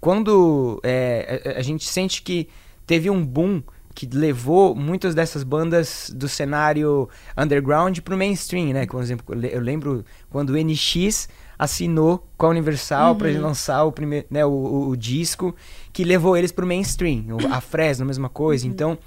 [0.00, 2.48] Quando é, a, a gente sente que
[2.86, 3.62] teve um boom
[3.94, 8.86] que levou muitas dessas bandas do cenário underground pro mainstream, né?
[8.86, 11.28] Por exemplo, eu le- eu lembro quando o NX
[11.58, 15.54] assinou com a Universal pra ele lançar o primeiro, né, o, o- o disco
[15.94, 17.24] que levou eles pro mainstream.
[17.50, 18.66] A Fresno, a mesma coisa.
[18.66, 18.98] Então,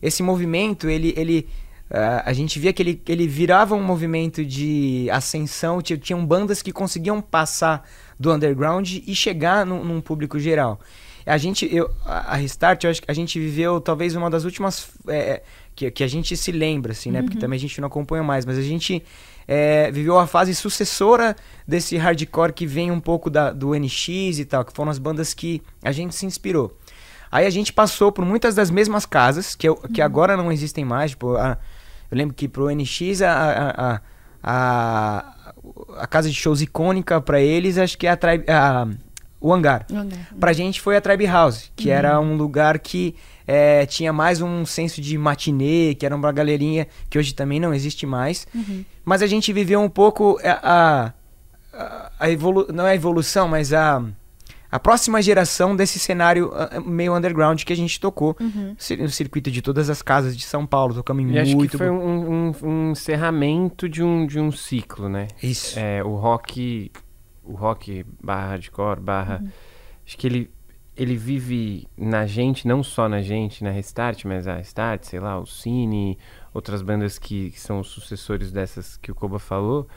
[0.00, 1.48] esse movimento, ele, ele
[1.90, 6.62] ah, a gente via que ele, ele virava um movimento de ascensão, tinha, tinham bandas
[6.62, 7.84] que conseguiam passar
[8.18, 10.80] do underground e chegar num, num público geral.
[11.24, 14.88] A gente, eu, a Restart, eu acho que a gente viveu talvez uma das últimas
[15.08, 15.42] é,
[15.74, 17.20] que, que a gente se lembra, assim, né?
[17.22, 19.02] Porque também a gente não acompanha mais, mas a gente
[19.48, 21.34] é, viveu a fase sucessora
[21.66, 25.34] desse hardcore que vem um pouco da, do NX e tal, que foram as bandas
[25.34, 26.76] que a gente se inspirou.
[27.30, 30.84] Aí a gente passou por muitas das mesmas casas, que, eu- que agora não existem
[30.84, 31.10] mais.
[31.10, 31.58] Tipo, a-
[32.08, 34.00] eu lembro que pro NX a, a, a,
[34.44, 35.34] a,
[35.98, 38.86] a casa de shows icônica pra eles, acho que é a, Tribe- a
[39.40, 39.86] o Hangar.
[40.40, 43.14] Pra gente foi a Tribe House, que era um lugar que
[43.46, 47.72] é, tinha mais um senso de matinê, que era uma galerinha que hoje também não
[47.74, 48.46] existe mais.
[49.04, 51.12] Mas a gente viveu um pouco a,
[51.72, 54.02] a, a evolu não é a evolução, mas a,
[54.70, 58.36] a próxima geração desse cenário ah, meio underground que a gente tocou.
[58.40, 61.78] No circuito de todas as casas de São Paulo, tocamos em E acho que muito...
[61.78, 65.28] foi um, um- um encerramento de um, de um ciclo, né?
[65.42, 65.78] Isso.
[65.78, 66.90] É, o rock,
[67.44, 69.42] o rock barra hardcore, barra...
[70.06, 70.50] Acho que ele,
[70.96, 75.38] ele vive na gente, não só na gente, na Restart, mas a Restart, sei lá,
[75.38, 76.16] o Cine,
[76.54, 79.88] outras bandas que, que são os sucessores dessas que o Koba falou.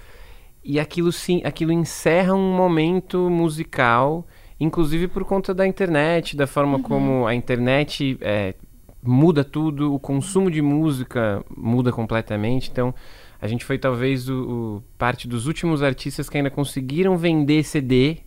[0.63, 4.27] E aquilo sim, aquilo encerra um momento musical,
[4.59, 8.53] inclusive por conta da internet, da forma como a internet é,
[9.01, 12.69] muda tudo, o consumo de música muda completamente.
[12.69, 12.93] Então,
[13.41, 14.33] a gente foi talvez o,
[14.77, 18.17] o- parte dos últimos artistas que ainda conseguiram vender CD,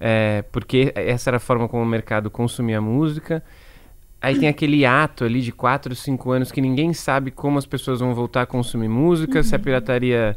[0.00, 3.42] é, porque essa era a forma como o mercado consumia música.
[4.20, 7.98] Aí tem aquele ato ali de 4, 5 anos que ninguém sabe como as pessoas
[8.00, 10.36] vão voltar a consumir música, se a pirataria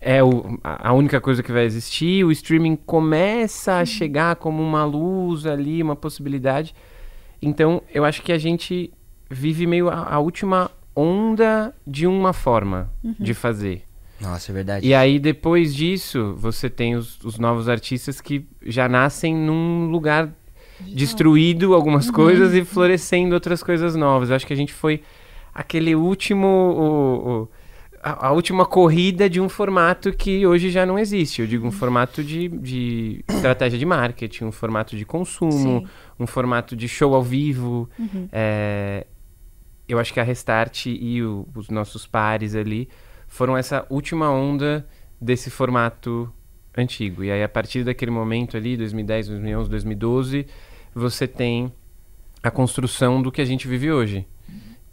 [0.00, 4.84] é o- a única coisa que vai existir, o streaming começa a chegar como uma
[4.84, 6.74] luz ali, uma possibilidade.
[7.42, 8.92] Então, eu acho que a gente
[9.30, 13.82] vive meio a, a última onda de uma forma de fazer.
[14.20, 14.86] Nossa, é verdade.
[14.86, 20.28] E aí, depois disso, você tem os, os novos artistas que já nascem num lugar
[20.80, 24.30] destruído algumas coisas e florescendo outras coisas novas.
[24.30, 25.02] Eu acho que a gente foi
[25.54, 26.46] aquele último.
[26.46, 27.48] o- o-
[28.02, 31.40] a, a última corrida de um formato que hoje já não existe.
[31.42, 35.86] Eu digo um formato de, de estratégia de marketing, um formato de consumo, Sim.
[36.18, 37.88] um formato de show ao vivo.
[38.32, 39.06] É,
[39.88, 42.88] eu acho que a Restart e o- os nossos pares ali
[43.26, 44.86] foram essa última onda
[45.20, 46.32] desse formato
[46.76, 47.24] antigo.
[47.24, 50.46] E aí, a partir daquele momento ali, 2010, 2011, 2012,
[50.94, 51.72] você tem
[52.42, 54.26] a construção do que a gente vive hoje.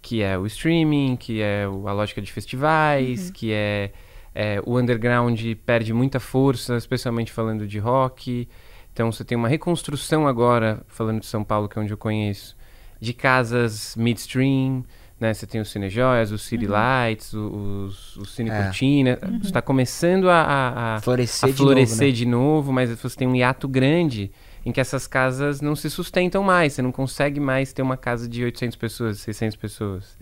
[0.07, 3.89] Que é o streaming, que é a lógica de festivais, que é,
[4.35, 8.47] é, o underground perde muita força, especialmente falando de rock.
[8.93, 12.55] Então você tem uma reconstrução agora, falando de São Paulo, que é onde eu conheço,
[13.01, 14.85] de casas midstream,
[15.19, 15.33] né?
[15.33, 18.61] Você tem os Cine Joias, os City Lights, o- os, o Cine É.
[18.63, 19.17] Cortina.
[19.41, 22.11] Está começando a, a, a, Florescer a de florescer novo, né?
[22.11, 24.31] de novo, mas você tem um hiato grande
[24.65, 26.73] em que essas casas não se sustentam mais.
[26.73, 30.17] Você não consegue mais ter uma casa de 800 pessoas, 600 pessoas.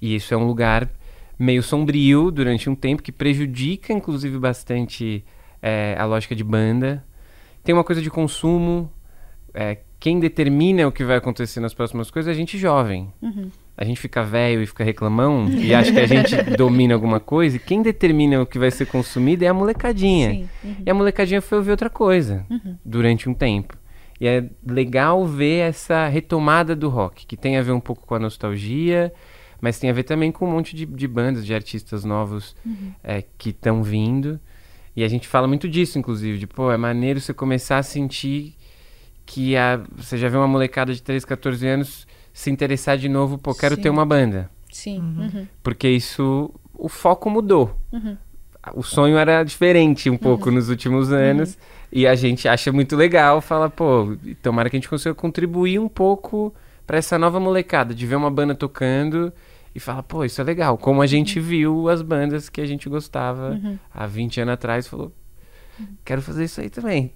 [0.00, 0.88] E isso é um lugar
[1.38, 5.22] meio sombrio durante um tempo que prejudica, inclusive, bastante
[5.60, 7.04] é, a lógica de banda.
[7.62, 8.90] Tem uma coisa de consumo.
[9.52, 13.12] é, quem determina o que vai acontecer nas próximas coisas é a gente jovem.
[13.76, 17.56] A gente fica velho e fica reclamão e acha que a gente domina alguma coisa.
[17.56, 20.48] E quem determina o que vai ser consumido é a molecadinha.
[20.64, 20.76] Uhum.
[20.86, 22.46] E a molecadinha foi ouvir outra coisa
[22.84, 23.76] durante um tempo.
[24.18, 28.14] E é legal ver essa retomada do rock, que tem a ver um pouco com
[28.14, 29.12] a nostalgia,
[29.60, 32.56] mas tem a ver também com um monte de, de bandas, de artistas novos
[33.04, 34.40] é, que estão vindo.
[34.94, 38.54] E a gente fala muito disso, inclusive, de, pô, é maneiro você começar a sentir
[39.26, 42.06] que a, você já vê uma molecada de 13, 14 anos
[42.36, 43.80] se interessar de novo, pô, quero Sim.
[43.80, 44.50] ter uma banda.
[44.70, 44.98] Sim.
[44.98, 45.46] Uhum.
[45.62, 47.74] Porque isso, o foco mudou.
[48.74, 51.56] O sonho era diferente um pouco nos últimos anos.
[51.90, 55.88] E a gente acha muito legal, fala, pô, tomara que a gente consiga contribuir um
[55.88, 56.52] pouco
[56.86, 59.32] para essa nova molecada, de ver uma banda tocando
[59.74, 60.76] e fala, pô, isso é legal.
[60.76, 63.58] Como a gente viu as bandas que a gente gostava
[63.94, 65.10] há 20 anos atrás, falou,
[66.04, 67.12] quero fazer isso aí também.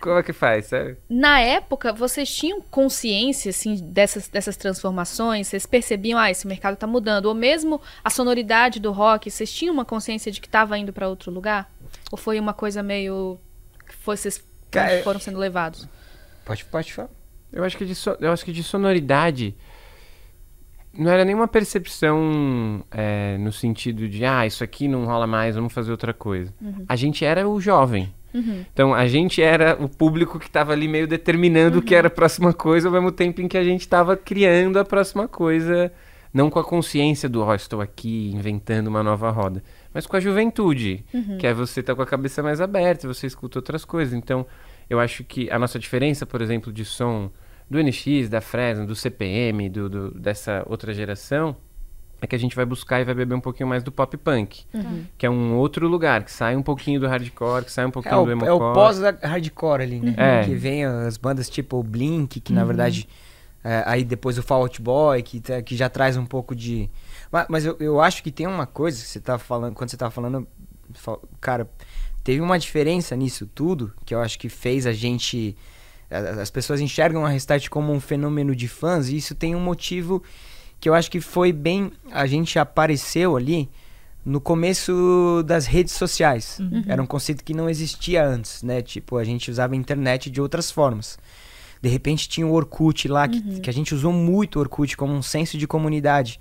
[0.00, 0.96] Como é que faz, sabe?
[1.08, 5.48] Na época, vocês tinham consciência, assim, dessas, dessas transformações?
[5.48, 7.26] Vocês percebiam, ah, esse mercado tá mudando?
[7.26, 11.08] Ou mesmo a sonoridade do rock, vocês tinham uma consciência de que tava indo para
[11.08, 11.72] outro lugar?
[12.12, 13.38] Ou foi uma coisa meio...
[13.86, 15.88] que vocês Cara, foram sendo levados?
[16.44, 17.08] Pode, pode falar.
[17.52, 19.54] Eu acho que de, so- eu acho que de sonoridade
[20.96, 25.72] não era nenhuma percepção é, no sentido de ah, isso aqui não rola mais, vamos
[25.72, 26.52] fazer outra coisa.
[26.88, 28.12] A gente era o jovem.
[28.72, 32.10] Então a gente era o público que estava ali meio determinando o que era a
[32.10, 35.92] próxima coisa, ao mesmo tempo em que a gente estava criando a próxima coisa,
[36.32, 40.20] não com a consciência do ó, estou aqui inventando uma nova roda, mas com a
[40.20, 41.04] juventude,
[41.38, 44.12] que é você estar com a cabeça mais aberta, você escuta outras coisas.
[44.12, 44.44] Então
[44.90, 47.30] eu acho que a nossa diferença, por exemplo, de som
[47.68, 51.56] do NX, da Fresno, do CPM, do, do- dessa outra geração,
[52.20, 54.64] é que a gente vai buscar e vai beber um pouquinho mais do pop punk,
[55.18, 58.14] que é um outro lugar, que sai um pouquinho do hardcore, que sai um pouquinho
[58.14, 58.70] É o, do é emocore.
[58.70, 60.14] o pós-hardcore ali, né?
[60.16, 60.44] É.
[60.44, 63.06] Que vem as bandas tipo o Blink, que na verdade.
[63.62, 66.88] é, aí depois o Fall Out Boy, que, tá- que já traz um pouco de.
[67.30, 69.74] Mas, mas eu, eu acho que tem uma coisa que você tá falando.
[69.74, 70.46] Quando você tá falando.
[70.94, 71.68] fa- Cara,
[72.22, 75.54] teve uma diferença nisso tudo que eu acho que fez a gente.
[76.10, 80.22] As pessoas enxergam a Restart como um fenômeno de fãs, e isso tem um motivo
[80.80, 81.92] que eu acho que foi bem.
[82.10, 83.68] A gente apareceu ali
[84.24, 86.58] no começo das redes sociais.
[86.86, 88.80] Era um conceito que não existia antes, né?
[88.80, 91.18] Tipo, a gente usava a internet de outras formas.
[91.82, 95.12] De repente tinha o Orkut lá, que, que a gente usou muito o Orkut como
[95.12, 96.40] um senso de comunidade.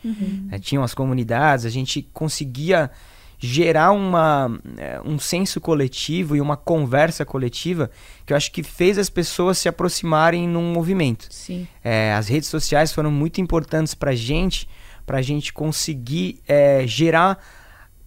[0.52, 2.90] Eh, tinham as comunidades, a gente conseguia
[3.46, 7.92] gerar uma, eh, um senso coletivo e uma conversa coletiva
[8.26, 11.28] que eu acho que fez as pessoas se aproximarem num movimento.
[11.30, 11.68] Sim.
[11.84, 14.66] É, as redes sociais foram muito importantes pra gente,
[15.06, 17.38] pra gente conseguir é, gerar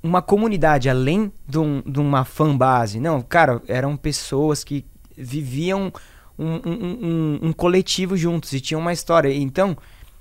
[0.03, 2.99] uma comunidade além de, um- de uma fanbase.
[2.99, 5.93] Não, cara, eram pessoas que viviam
[6.39, 9.35] um, um- um- um coletivo juntos e tinham uma história.
[9.35, 9.77] Então,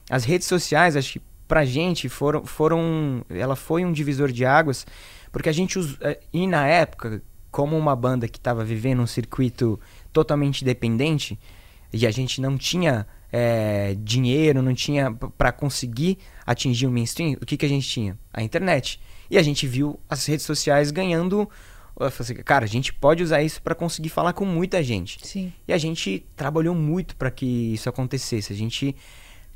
[0.09, 4.85] as redes sociais, acho que pra gente foram, foram ela foi um divisor de águas,
[5.31, 9.07] porque a gente us- eh, e na época, como uma banda que estava vivendo um
[9.07, 9.79] circuito
[10.11, 11.39] totalmente independente
[11.93, 17.33] e a gente não tinha eh, dinheiro, não tinha p- pra conseguir atingir o mainstream,
[17.33, 18.17] o que que a gente tinha?
[18.33, 18.99] A internet.
[19.29, 21.49] E a gente viu as redes sociais ganhando
[21.99, 25.17] assim, cara, a gente pode usar isso pra conseguir falar com muita gente.
[25.25, 25.51] Sim.
[25.67, 28.53] E a gente trabalhou muito para que isso acontecesse.
[28.53, 28.95] A gente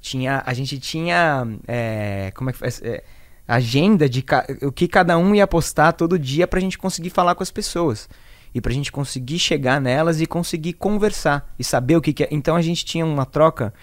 [0.01, 2.81] tinha, a gente tinha, é, como é que faz?
[2.81, 3.03] É,
[3.47, 7.35] agenda de ca- o que cada um ia postar todo dia pra gente conseguir falar
[7.35, 8.07] com as pessoas.
[8.53, 12.27] E pra gente conseguir chegar nelas e conseguir conversar e saber o que, que é.
[12.31, 13.73] Então a gente tinha uma troca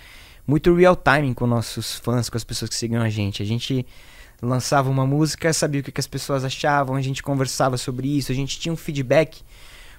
[0.46, 3.42] muito real time com nossos fãs, com as pessoas que seguiam a gente.
[3.42, 3.86] A gente
[4.42, 8.30] lançava uma música, sabia o que, que as pessoas achavam, a gente conversava sobre isso,
[8.30, 9.42] a gente tinha um feedback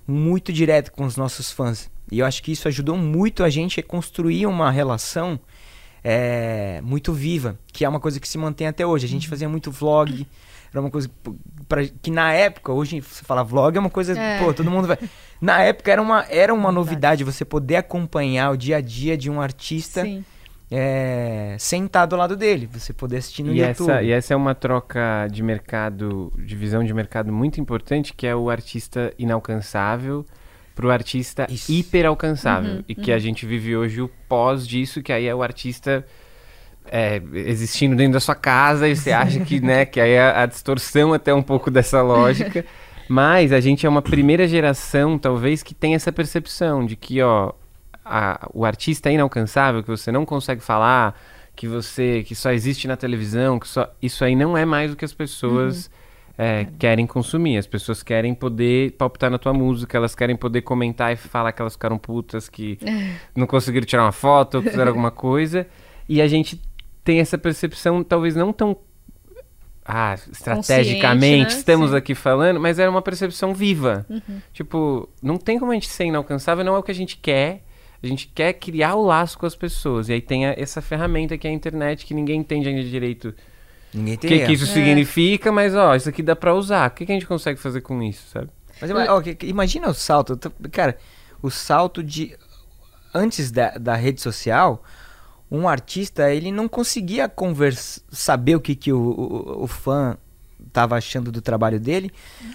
[0.07, 1.89] muito direto com os nossos fãs.
[2.11, 5.39] E eu acho que isso ajudou muito a gente a construir uma relação
[6.03, 9.05] é, muito viva, que é uma coisa que se mantém até hoje.
[9.05, 10.25] A gente fazia muito vlog,
[10.71, 11.09] era uma coisa
[11.67, 14.39] pra, que na época, hoje você fala vlog é uma coisa, É.
[14.39, 14.97] pô, todo mundo vai.
[15.41, 19.29] Na época era uma, era uma novidade você poder acompanhar o dia a dia de
[19.29, 20.23] um artista Sim.
[20.69, 23.89] é, sentado ao lado dele, você poder assistir no E YouTube.
[23.89, 28.25] essa, e essa é uma troca de mercado, de visão de mercado muito importante, que
[28.27, 30.25] é o artista inalcançável
[30.77, 31.71] pro artista Isso.
[31.71, 32.83] hiper alcançável.
[32.87, 36.05] e que a gente vive hoje o pós disso, que aí é o artista
[36.89, 40.45] é, existindo dentro da sua casa e você acha que, né, que aí a, a
[40.45, 42.63] distorção até um pouco dessa lógica.
[43.09, 47.53] Mas a gente é uma primeira geração, talvez, que tem essa percepção de que, ó,
[48.05, 51.17] a- o artista é inalcançável, que você não consegue falar,
[51.55, 54.95] que você que só existe na televisão, que só isso aí não é mais o
[54.95, 55.89] que as pessoas
[56.37, 57.57] é, querem consumir.
[57.57, 61.61] As pessoas querem poder palpitar na tua música, elas querem poder comentar e falar que
[61.61, 62.77] elas ficaram putas, que
[63.35, 65.65] não conseguiram tirar uma foto, ou fizeram alguma coisa.
[66.07, 66.61] E a gente
[67.03, 68.77] tem essa percepção, talvez não tão
[69.89, 71.59] ah, estrategicamente né?
[71.59, 71.95] estamos Sim.
[71.95, 74.05] aqui falando, mas era uma percepção viva.
[74.51, 77.63] Tipo, não tem como a gente ser inalcançável, não é o que a gente quer.
[78.03, 80.09] A gente quer criar o laço com as pessoas.
[80.09, 83.33] E aí tem a- essa ferramenta que é a internet, que ninguém entende ainda direito
[83.93, 84.45] Ninguém o tem que, erro.
[84.47, 86.89] que isso significa, mas ó, isso aqui dá pra usar.
[86.89, 88.49] O que, que a gente consegue fazer com isso, sabe?
[88.81, 90.37] Mas ima- ó, imagina o salto.
[90.71, 90.97] Cara,
[91.41, 92.35] o salto de.
[93.13, 94.83] Antes da, da rede social,
[95.49, 98.03] um artista ele não conseguia convers...
[98.11, 100.17] saber o que, que o, o, o fã
[100.77, 102.11] tava achando do trabalho dele,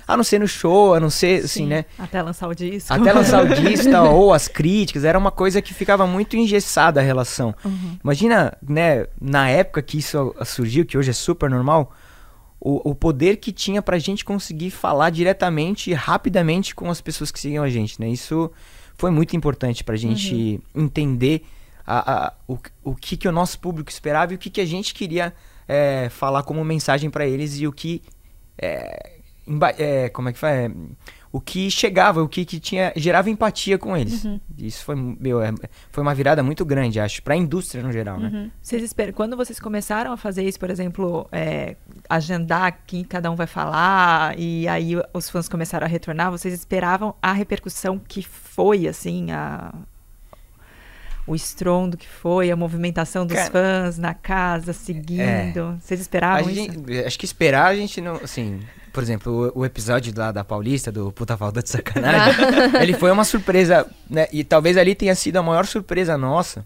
[0.06, 1.66] a não ser no show, a não ser assim, Sim.
[1.66, 1.84] né?
[1.98, 2.92] Até lançar o disco.
[2.92, 7.02] Até lançar o disco ou as críticas, era uma coisa que ficava muito engessada a
[7.02, 7.52] relação.
[8.04, 11.92] Imagina, né, na época que isso surgiu, que hoje é super normal,
[12.60, 17.32] o, o poder que tinha pra gente conseguir falar diretamente e rapidamente com as pessoas
[17.32, 18.08] que seguiam a gente, né?
[18.08, 18.52] Isso
[18.96, 21.44] foi muito importante pra gente entender
[21.84, 24.64] a, a- o, o que, que o nosso público esperava e o que, que a
[24.64, 25.34] gente queria
[25.68, 28.02] é, falar como mensagem pra eles e o que
[28.58, 29.12] é,
[29.78, 30.70] é, como é que faz?
[30.70, 30.70] É,
[31.34, 34.22] o que chegava, o que, que tinha gerava empatia com eles.
[34.58, 35.50] Isso foi, meu, é-
[35.90, 38.28] foi uma virada muito grande, acho, pra indústria no geral, né?
[38.60, 43.34] Vocês esperam, quando vocês começaram a fazer isso, por exemplo, é, agendar quem cada um
[43.34, 48.86] vai falar, e aí os fãs começaram a retornar, vocês esperavam a repercussão que foi,
[48.86, 49.72] assim, a,
[51.32, 55.78] o estrondo que foi, a movimentação dos Cara, fãs na casa, seguindo.
[55.80, 56.54] Vocês A esperavam isso?
[56.72, 58.60] gente- acho que esperar a gente não, assim,
[58.92, 62.44] por exemplo, o, o episódio lá da Paulista, do Puta Falta de Sacanagem,
[62.80, 64.26] ele foi uma surpresa, né?
[64.32, 66.64] E talvez ali tenha sido a maior surpresa nossa,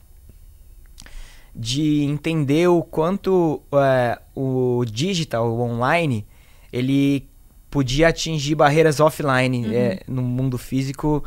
[1.55, 6.27] de entender o quanto é, o digital, o online,
[6.73, 7.27] ele
[7.71, 11.25] podia atingir barreiras offline é, no mundo físico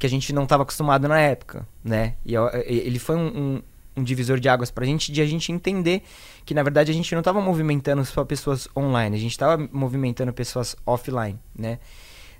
[0.00, 2.14] que a gente não estava acostumado na época, né?
[2.26, 3.62] E ó, e- ele foi um, um-
[3.98, 6.02] um divisor de águas pra gente, de a gente entender
[6.44, 10.32] que, na verdade, a gente não estava movimentando só pessoas online, a gente estava movimentando
[10.32, 11.78] pessoas offline, né?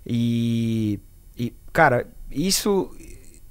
[0.07, 0.99] E,
[1.39, 2.91] e cara, isso...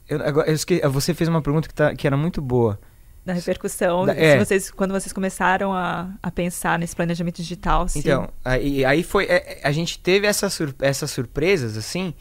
[0.08, 2.80] Eu, agora, eu esque- você fez uma pergunta que, tá, que era muito boa.
[3.24, 4.44] Da repercussão, Da- é.
[4.44, 9.26] vocês, quando vocês começaram a, a pensar nesse planejamento digital, se Então, aí, aí foi.
[9.26, 12.14] é, é, a gente teve essas, sur- essas surpresas, assim,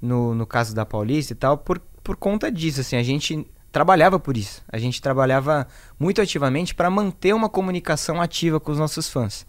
[0.00, 4.18] no, no caso da Paulista e tal, por, por conta disso, assim, a gente trabalhava
[4.18, 4.62] por isso.
[4.70, 5.66] A gente trabalhava
[5.98, 9.46] muito ativamente para manter uma comunicação ativa com os nossos fãs.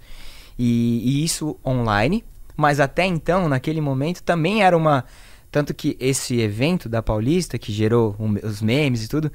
[0.58, 2.24] E, e isso online,
[2.56, 5.06] mas até então, naquele momento, também era uma.
[5.52, 9.32] Tanto que esse evento da Paulista, que gerou um- os memes e tudo,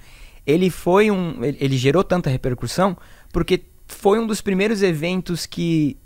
[0.47, 1.43] ele foi um.
[1.45, 2.97] Ele, ele gerou tanta repercussão
[3.33, 5.97] porque foi um dos primeiros eventos que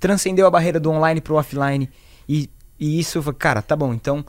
[0.00, 1.88] transcendeu a barreira do online pro offline.
[2.28, 2.48] E,
[2.78, 4.24] e isso, foi, cara, tá bom, então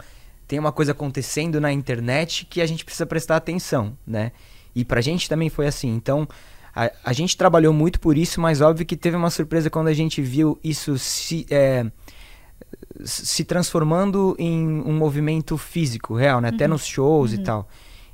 [0.48, 4.32] tem uma coisa acontecendo na internet que a gente precisa prestar atenção, né?
[4.76, 5.90] E pra gente também foi assim.
[5.90, 6.28] Então,
[6.76, 9.94] a, a gente trabalhou muito por isso, mas óbvio que teve uma surpresa quando a
[9.94, 11.86] gente viu isso se, é,
[13.04, 16.50] se transformando em um movimento físico, real, né?
[16.50, 17.68] Até nos shows e tal.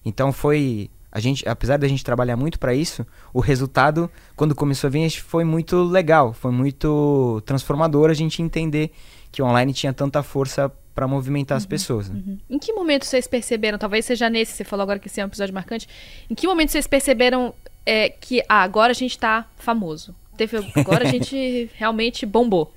[0.05, 0.89] Então foi.
[1.11, 5.09] A gente, apesar da gente trabalhar muito para isso, o resultado, quando começou a vir,
[5.09, 8.93] foi muito legal, foi muito transformador a gente entender
[9.31, 12.09] que o online tinha tanta força para movimentar as pessoas.
[12.09, 12.37] né?
[12.49, 15.27] Em que momento vocês perceberam, talvez seja nesse, você falou agora que esse é um
[15.27, 15.87] episódio marcante,
[16.29, 17.53] em que momento vocês perceberam
[17.85, 20.13] é, que ah, agora a gente tá famoso?
[20.37, 22.73] Teve, agora a gente realmente bombou.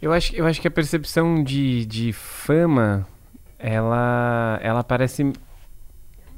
[0.00, 3.06] Eu acho, eu acho que a percepção de, de fama,
[3.58, 5.32] ela, ela parece.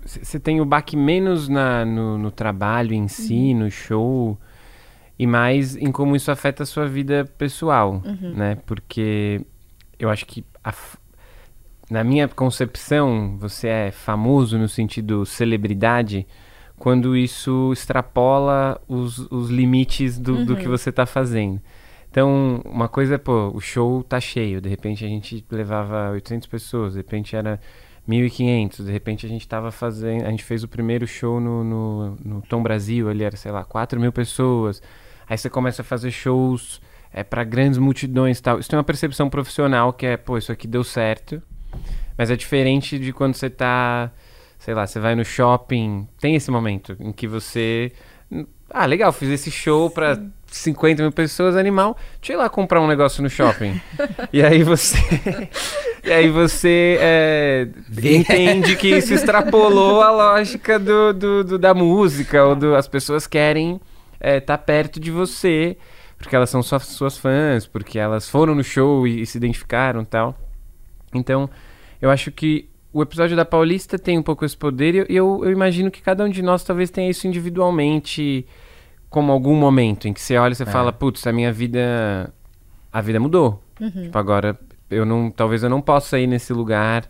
[0.05, 4.39] Você tem o baque menos na, no, no trabalho em si, no show,
[5.19, 8.03] e mais em como isso afeta a sua vida pessoal,
[8.35, 8.57] né?
[8.67, 9.41] Porque
[9.99, 10.73] eu acho que, a
[11.91, 16.27] na minha concepção, você é famoso no sentido celebridade
[16.77, 21.61] quando isso extrapola os, os limites do, do que você está fazendo.
[22.11, 26.47] Então, uma coisa é, pô, o show tá cheio, de repente a gente levava 800
[26.47, 27.61] pessoas, de repente era
[28.09, 32.17] 1.500, de repente a gente tava fazendo, a gente fez o primeiro show no, no,
[32.25, 34.81] no Tom Brasil, ali era, sei lá, 4 mil pessoas,
[35.29, 36.81] aí você começa a fazer shows
[37.13, 38.59] é, para grandes multidões e tal.
[38.59, 41.43] Isso tem uma percepção profissional que é, pô, isso aqui deu certo,
[42.19, 44.11] mas é diferente de quando você tá,
[44.59, 47.93] sei lá, você vai no shopping, tem esse momento em que você.
[48.71, 51.97] Ah, legal, fiz esse show pra 50 mil pessoas, animal.
[52.21, 53.81] Deixa eu ir lá comprar um negócio no shopping.
[54.33, 54.99] e aí você.
[56.03, 57.69] e aí você é,
[58.03, 63.27] entende que isso extrapolou a lógica do, do- do- da música, ou do, as pessoas
[63.29, 63.81] querem
[64.21, 65.77] estar perto de você,
[66.19, 70.03] porque elas são suas, suas fãs, porque elas foram no show e, e se identificaram
[70.03, 70.39] e tal.
[71.15, 71.49] Então,
[72.01, 75.51] eu acho que o episódio da Paulista tem um pouco esse poder e eu, eu,
[75.51, 78.47] imagino que cada um de nós talvez tenha isso individualmente,
[79.11, 82.33] como algum momento em que você olha e você fala, putz, a minha vida.
[82.93, 83.61] A vida mudou.
[84.05, 84.59] Tipo, agora
[84.89, 85.31] eu não.
[85.31, 87.09] Talvez eu não possa ir nesse lugar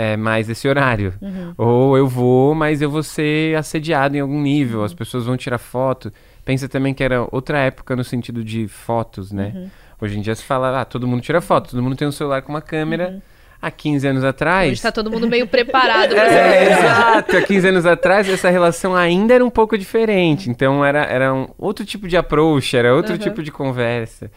[0.00, 1.12] é, mais esse horário.
[1.56, 5.58] Ou eu vou, mas eu vou ser assediado em algum nível, as pessoas vão tirar
[5.58, 6.12] foto.
[6.44, 9.68] Pensa também que era outra época no sentido de fotos, né?
[10.00, 12.42] Hoje em dia se fala, ah, todo mundo tira foto, todo mundo tem um celular
[12.42, 13.20] com uma câmera.
[13.60, 14.70] Há 15 anos atrás.
[14.70, 17.36] Hoje tá todo mundo meio preparado pra É, exato.
[17.36, 20.48] Há 15 anos atrás, essa relação ainda era um pouco diferente.
[20.48, 23.18] Então, era, era um outro tipo de approach, era outro Uhum.
[23.18, 24.30] tipo de conversa.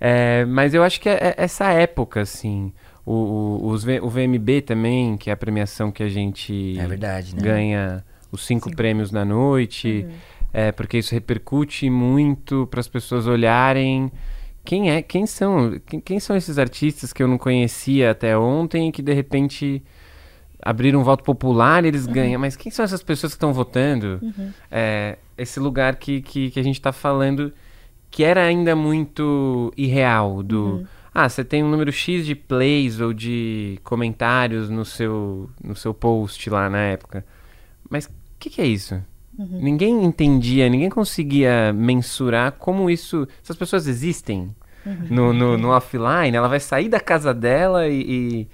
[0.00, 2.72] É, mas eu acho que é, é essa época, assim.
[3.06, 6.86] O, o, os V- o VMB também, que é a premiação que a gente É
[6.86, 7.42] verdade, né?
[7.42, 10.06] ganha os cinco prêmios na noite,
[10.52, 14.10] é, porque isso repercute muito para as pessoas olharem
[14.64, 18.88] quem é, quem são, quem, quem são esses artistas que eu não conhecia até ontem
[18.88, 19.82] e que de repente
[20.62, 24.18] abriram um voto popular e eles ganham, mas quem são essas pessoas que estão votando?
[24.70, 27.52] É, esse lugar que, que, que a gente está falando
[28.10, 33.12] que era ainda muito irreal do ah, você tem um número X de plays ou
[33.12, 37.24] de comentários no seu, no seu post lá na época.
[37.88, 39.00] Mas o que, que é isso?
[39.36, 43.28] Ninguém entendia, ninguém conseguia mensurar como isso.
[43.42, 44.54] Essas pessoas existem
[45.08, 46.36] no, no, no offline.
[46.36, 48.48] Ela vai sair da casa dela e, e,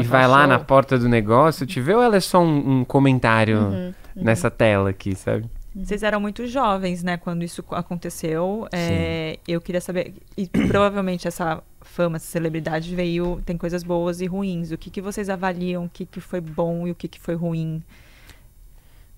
[0.00, 2.84] e vai lá na porta do negócio te ver ou ela é só um, um
[2.84, 5.46] comentário nessa tela aqui, sabe?
[5.74, 8.68] Vocês eram muito jovens, né, quando isso aconteceu.
[8.72, 14.26] É, eu queria saber, e provavelmente essa fama, essa celebridade veio, tem coisas boas e
[14.26, 14.70] ruins.
[14.70, 17.34] O que, que vocês avaliam, o que, que foi bom e o que, que foi
[17.34, 17.82] ruim?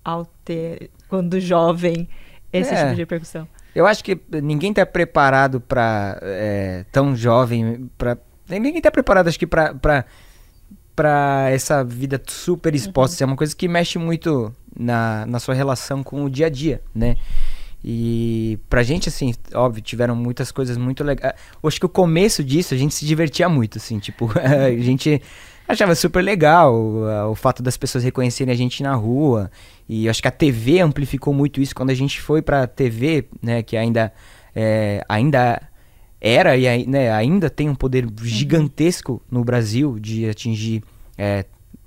[0.03, 2.07] ao ter, quando jovem,
[2.53, 2.77] esse É.
[2.77, 3.47] tipo de repercussão?
[3.73, 6.19] Eu acho que ninguém tá preparado pra.
[6.21, 7.89] é, tão jovem.
[7.97, 8.15] Pra,
[8.47, 9.73] ninguém tá preparado, acho que, pra,
[10.95, 13.23] pra, pra essa vida super exposta.
[13.23, 16.81] É uma coisa que mexe muito na, na sua relação com o dia a dia,
[16.93, 17.17] né?
[17.83, 21.35] E pra gente, assim, óbvio, tiveram muitas coisas muito legais.
[21.61, 25.21] Eu acho que o começo disso a gente se divertia muito, assim, tipo, a gente
[25.67, 29.51] achava super legal uh, o fato das pessoas reconhecerem a gente na rua.
[29.87, 33.61] E acho que a TV amplificou muito isso quando a gente foi pra TV, né,
[33.61, 34.11] que ainda,
[34.55, 35.61] é, ainda
[36.19, 40.83] era e né, ainda tem um poder gigantesco no Brasil de atingir
[41.17, 41.45] é,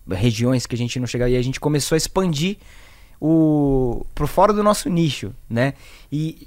[0.08, 1.30] regiões que a gente não chegava.
[1.30, 2.58] E a gente começou a expandir
[3.20, 5.74] o por fora do nosso nicho, né?
[6.10, 6.46] E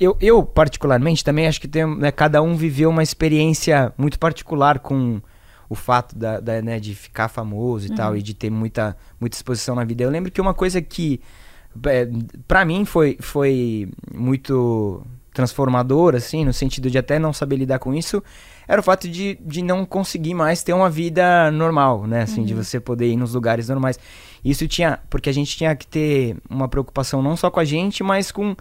[0.00, 4.78] eu, eu particularmente também acho que tem, né, cada um viveu uma experiência muito particular
[4.78, 5.20] com
[5.68, 9.36] o fato da, da, né, de ficar famoso e tal e de ter muita muita
[9.36, 10.02] exposição na vida.
[10.02, 11.20] Eu lembro que uma coisa que
[11.86, 12.08] é,
[12.46, 15.02] para mim foi foi muito
[15.36, 18.22] transformador assim, no sentido de até não saber lidar com isso,
[18.66, 22.22] era o fato de, de não conseguir mais ter uma vida normal, né?
[22.22, 23.98] Assim, de você poder ir nos lugares normais.
[24.42, 28.02] Isso tinha, porque a gente tinha que ter uma preocupação não só com a gente,
[28.02, 28.56] mas com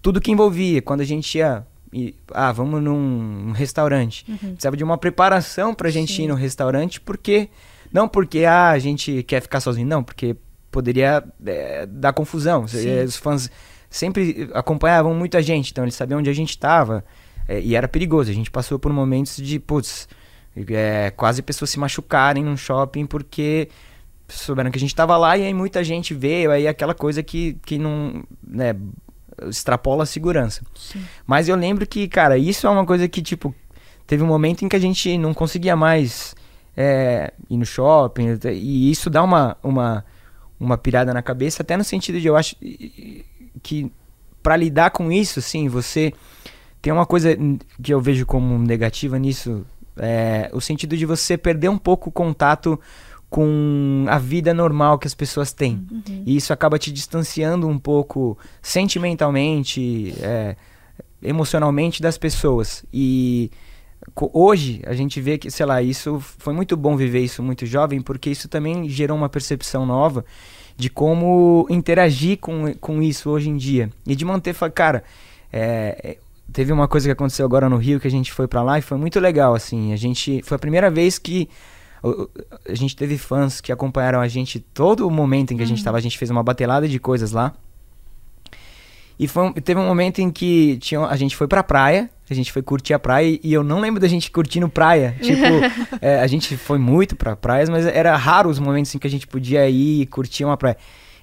[0.00, 0.80] tudo que envolvia.
[0.80, 6.14] Quando a gente ia, e- ah, vamos num, restaurante, precisava de uma preparação pra gente
[6.14, 6.24] Sim.
[6.24, 7.48] ir no restaurante, porque
[7.92, 10.36] não porque ah, a gente quer ficar sozinho, não, porque
[10.70, 12.66] poderia é, dar confusão.
[12.68, 13.02] Sim.
[13.02, 13.50] Os fãs
[13.92, 17.04] sempre acompanhavam muita gente, então eles sabiam onde a gente estava.
[17.62, 18.30] e era perigoso.
[18.30, 20.08] A gente passou por momentos de, putz,
[20.56, 23.68] é, quase pessoas se machucarem num shopping porque
[24.28, 27.58] souberam que a gente tava lá e aí muita gente veio, aí aquela coisa que,
[27.66, 28.74] que não, né,
[29.48, 30.62] extrapola a segurança.
[30.74, 31.04] Sim.
[31.26, 33.54] Mas eu lembro que, cara, isso é uma coisa que, tipo,
[34.06, 36.34] teve um momento em que a gente não conseguia mais
[36.76, 40.04] é, ir no shopping, e isso dá uma, uma,
[40.58, 42.56] uma pirada na cabeça, até no sentido de, eu acho
[43.62, 43.90] que
[44.42, 46.12] pra lidar com isso, assim, você
[46.80, 47.36] tem uma coisa
[47.82, 49.64] que eu vejo como negativa nisso,
[49.96, 52.78] é o sentido de você perder um pouco o contato
[53.30, 55.86] com a vida normal que as pessoas têm.
[56.26, 60.54] E isso acaba te distanciando um pouco sentimentalmente, é,
[61.22, 62.84] emocionalmente das pessoas.
[62.92, 63.50] E
[64.34, 68.02] hoje a gente vê que, sei lá, isso foi muito bom viver isso muito jovem,
[68.02, 70.24] porque isso também gerou uma percepção nova
[70.76, 73.90] de como interagir com, com isso hoje em dia.
[74.06, 75.04] E de manter, cara,
[75.52, 76.18] é, é,
[76.52, 78.82] teve uma coisa que aconteceu agora no Rio que a gente foi pra lá e
[78.82, 79.92] foi muito legal, assim.
[79.92, 81.48] A gente foi a primeira vez que
[82.68, 85.84] a gente teve fãs que acompanharam a gente todo o momento em que a gente
[85.84, 87.54] tava, a gente fez uma batelada de coisas lá.
[89.18, 92.50] E foi teve um momento em que tinha, a gente foi pra praia, a gente
[92.52, 95.14] foi curtir a praia e eu não lembro da gente curtindo praia.
[95.20, 95.42] Tipo,
[96.00, 99.10] é, a gente foi muito pra praias, mas era raro os momentos em que a
[99.10, 100.76] gente podia ir e curtir uma praia.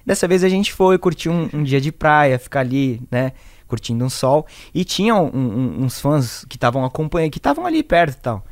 [0.06, 3.32] Dessa vez a gente foi curtir um, um dia de praia, ficar ali, né,
[3.68, 4.46] curtindo um sol.
[4.74, 8.44] E tinham um- um- uns fãs que estavam acompanhando, que estavam ali perto e tal.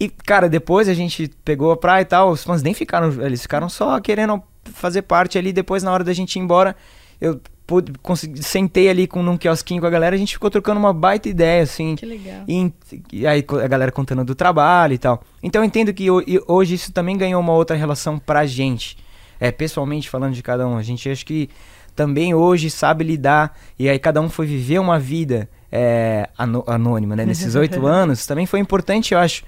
[0.00, 3.42] E, cara, depois a gente pegou a praia e tal, os fãs nem ficaram, eles
[3.42, 5.52] ficaram só querendo fazer parte ali.
[5.52, 6.74] Depois, na hora da gente ir embora,
[7.20, 7.38] eu
[7.70, 10.92] pude, consegui, sentei ali com, num quiosquinho com a galera, a gente ficou trocando uma
[10.92, 11.94] baita ideia, assim.
[11.94, 12.42] Que legal.
[12.48, 12.72] E,
[13.12, 15.22] e aí a galera contando do trabalho e tal.
[15.40, 18.98] Então eu entendo que ho- hoje isso também ganhou uma outra relação pra gente.
[19.38, 20.76] É, pessoalmente falando de cada um.
[20.76, 21.48] A gente acho que
[21.94, 23.56] também hoje sabe lidar.
[23.78, 26.28] E aí cada um foi viver uma vida é,
[26.66, 27.24] anônima, né?
[27.24, 28.26] Nesses oito anos.
[28.26, 29.44] Também foi importante, eu acho.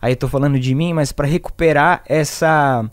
[0.00, 2.88] Aí eu tô falando de mim, mas pra recuperar essa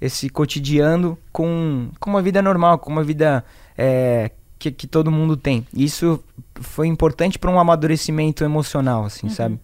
[0.00, 3.42] esse cotidiano com, com uma vida normal, com uma vida
[3.76, 5.66] é, que, que todo mundo tem.
[5.74, 6.22] Isso
[6.54, 9.58] foi importante para um amadurecimento emocional, assim, sabe?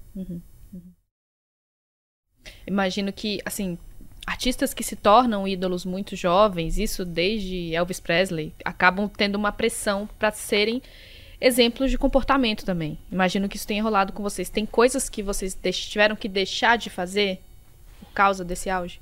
[2.66, 3.78] Imagino que, assim,
[4.26, 10.08] artistas que se tornam ídolos muito jovens, isso desde Elvis Presley, acabam tendo uma pressão
[10.18, 10.82] pra serem
[11.40, 12.98] exemplos de comportamento também.
[13.11, 14.50] Imagino que isso tenha rolado com vocês.
[14.50, 15.56] Tem coisas que vocês
[15.88, 17.40] tiveram que deixar de fazer
[17.98, 19.00] por causa desse auge?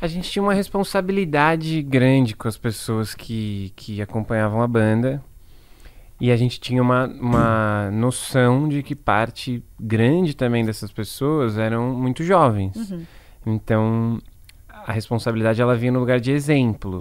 [0.00, 5.22] A gente tinha uma responsabilidade grande com as pessoas que, que acompanhavam a banda.
[6.20, 11.94] E a gente tinha uma, uma noção de que parte grande também dessas pessoas eram
[11.94, 12.92] muito jovens.
[13.44, 14.20] Então,
[14.86, 17.00] a responsabilidade ela vinha no lugar de exemplo.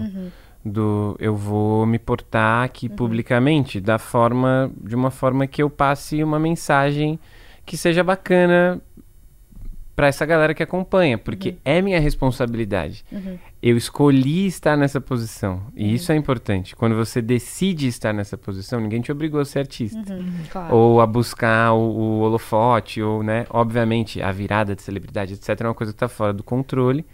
[0.65, 6.23] Do eu vou me portar aqui publicamente da forma de uma forma que eu passe
[6.23, 7.19] uma mensagem
[7.65, 8.81] que seja bacana
[9.95, 13.05] para essa galera que acompanha, porque é minha responsabilidade.
[13.61, 15.61] Eu escolhi estar nessa posição.
[15.75, 16.75] E isso é importante.
[16.75, 20.01] Quando você decide estar nessa posição, ninguém te obrigou a ser artista.
[20.51, 20.75] Claro.
[20.75, 23.45] Ou a buscar o, o holofote, ou, né?
[23.51, 27.05] Obviamente, a virada de celebridade, etc., é uma coisa que está fora do controle.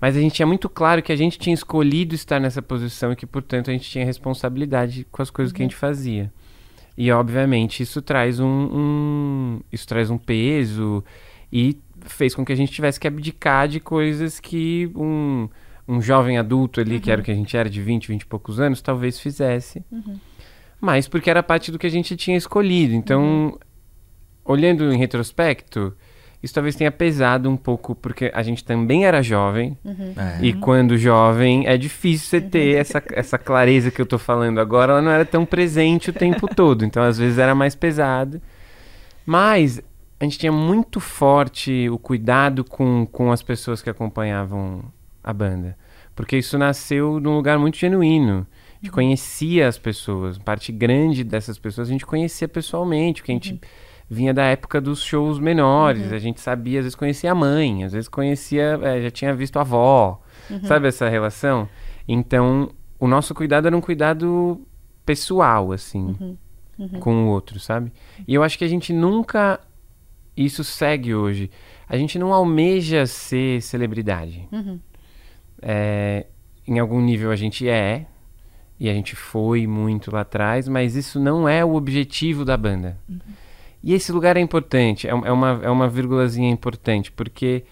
[0.00, 3.16] Mas a gente tinha muito claro que a gente tinha escolhido estar nessa posição e
[3.16, 6.32] que, portanto, a gente tinha responsabilidade com as coisas que a gente fazia.
[6.98, 11.04] E, obviamente, isso traz um, um- isso traz um peso
[11.52, 15.48] e fez com que a gente tivesse que abdicar de coisas que um,
[15.86, 18.26] um jovem adulto ali, que era o que a gente era, de 20, 20 e
[18.26, 19.84] poucos anos, talvez fizesse.
[20.80, 22.94] Mas porque era parte do que a gente tinha escolhido.
[22.94, 23.58] Então,
[24.44, 25.94] olhando em retrospecto,
[26.42, 29.76] isso talvez tenha pesado um pouco, porque a gente também era jovem.
[30.16, 30.44] É.
[30.44, 34.92] E quando jovem, é difícil você ter essa, essa clareza que eu tô falando agora.
[34.92, 36.84] Ela não era tão presente o tempo todo.
[36.84, 38.40] Então, às vezes, era mais pesado.
[39.24, 39.82] Mas
[40.18, 44.84] a gente tinha muito forte o cuidado com, com as pessoas que acompanhavam
[45.22, 45.76] a banda.
[46.14, 48.46] Porque isso nasceu num lugar muito genuíno.
[48.74, 50.38] A gente conhecia as pessoas.
[50.38, 53.60] Parte grande dessas pessoas a gente conhecia pessoalmente, porque a gente
[54.08, 56.12] vinha da época dos shows menores.
[56.12, 59.58] A gente sabia, às vezes conhecia a mãe, às vezes conhecia, eh, já tinha visto
[59.58, 60.22] a avó.
[60.62, 61.68] Sabe essa relação?
[62.06, 64.60] Então, o nosso cuidado era um cuidado
[65.04, 66.36] pessoal, assim,
[67.00, 67.92] com o outro, sabe?
[68.26, 69.60] E eu acho que a gente nunca.
[70.36, 71.50] Isso segue hoje.
[71.88, 74.46] A gente não almeja ser celebridade.
[75.62, 76.26] É,
[76.66, 78.06] em algum nível a gente é,
[78.78, 82.98] e a gente foi muito lá atrás, mas isso não é o objetivo da banda.
[83.82, 87.64] E esse lugar é importante, é, é uma, é uma vírgulazinha importante, porque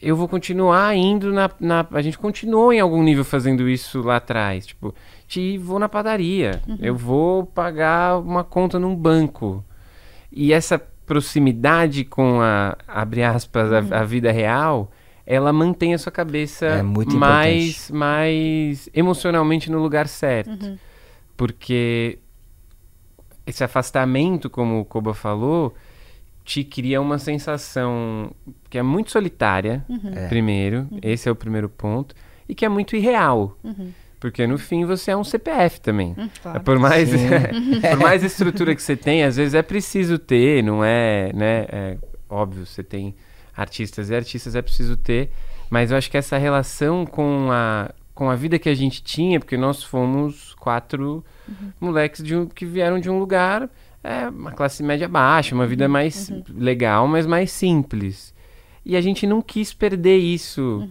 [0.00, 4.16] eu vou continuar indo na, na- A gente continuou em algum nível fazendo isso lá
[4.16, 4.66] atrás.
[4.66, 4.94] Tipo,
[5.26, 9.64] te vou na padaria, eu vou pagar uma conta num banco.
[10.30, 14.90] E essa proximidade com a, abre aspas, a, a vida real,
[15.24, 20.78] ela mantém a sua cabeça É muito mais, mais emocionalmente no lugar certo.
[21.36, 22.18] Porque
[23.46, 25.74] esse afastamento, como o Koba falou,
[26.44, 28.30] te cria uma sensação
[28.70, 29.84] que é muito solitária,
[30.14, 30.28] É.
[30.28, 32.14] primeiro, esse é o primeiro ponto,
[32.48, 33.56] e que é muito irreal.
[34.18, 36.16] Porque no fim você é um CPF também.
[36.42, 36.60] Claro.
[36.62, 37.28] Por mais, Sim.
[37.90, 41.66] por mais estrutura que você tem, às vezes é preciso ter, não é, né?
[41.68, 41.98] É
[42.28, 43.14] óbvio, você tem
[43.54, 45.30] artistas e artistas, é preciso ter.
[45.70, 49.38] Mas eu acho que essa relação com a, com a vida que a gente tinha,
[49.38, 51.24] porque nós fomos quatro
[51.80, 53.68] moleques de um- que vieram de um lugar,
[54.02, 58.34] é, uma classe média baixa, uma vida mais legal, mas mais simples.
[58.84, 60.88] E a gente não quis perder isso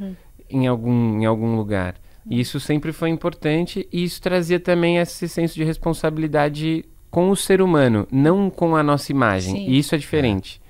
[0.49, 1.95] em, algum, em algum lugar.
[2.29, 7.35] E isso sempre foi importante e isso trazia também esse senso de responsabilidade com o
[7.35, 9.55] ser humano, não com a nossa imagem.
[9.55, 9.69] Sim.
[9.69, 10.61] E isso é diferente.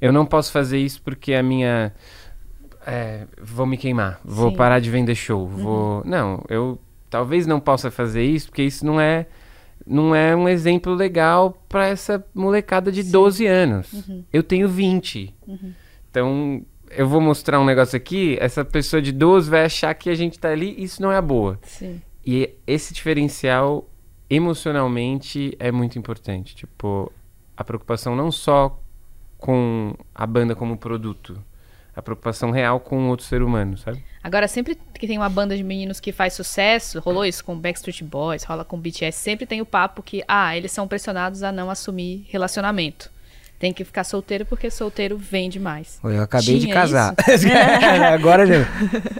[0.00, 1.92] Eu não posso fazer isso porque a minha.
[2.86, 4.56] é, vou me queimar, vou Sim.
[4.56, 6.02] parar de vender show, vou.
[6.04, 6.78] Não, eu
[7.08, 9.26] talvez não possa fazer isso porque isso não é.
[9.86, 14.04] Não é um exemplo legal para essa molecada de 12 anos.
[14.30, 15.34] Eu tenho 20.
[16.10, 20.14] Então, eu vou mostrar um negócio aqui, essa pessoa de 12 vai achar que a
[20.14, 21.58] gente tá ali, isso não é boa.
[21.62, 22.00] Sim.
[22.24, 23.88] E esse diferencial
[24.28, 26.54] emocionalmente é muito importante.
[26.54, 27.12] Tipo,
[27.56, 28.78] a preocupação não só
[29.38, 31.42] com a banda como produto,
[31.94, 34.04] a preocupação real com outro ser humano, sabe?
[34.22, 38.02] Agora, sempre que tem uma banda de meninos que faz sucesso, rolou isso com Backstreet
[38.02, 41.70] Boys, rola com BTS, sempre tem o papo que, ah, eles são pressionados a não
[41.70, 43.10] assumir relacionamento.
[43.58, 45.98] Tem que ficar solteiro porque solteiro vende mais.
[46.04, 47.14] Eu acabei de Tinha casar.
[48.14, 48.66] Agora já.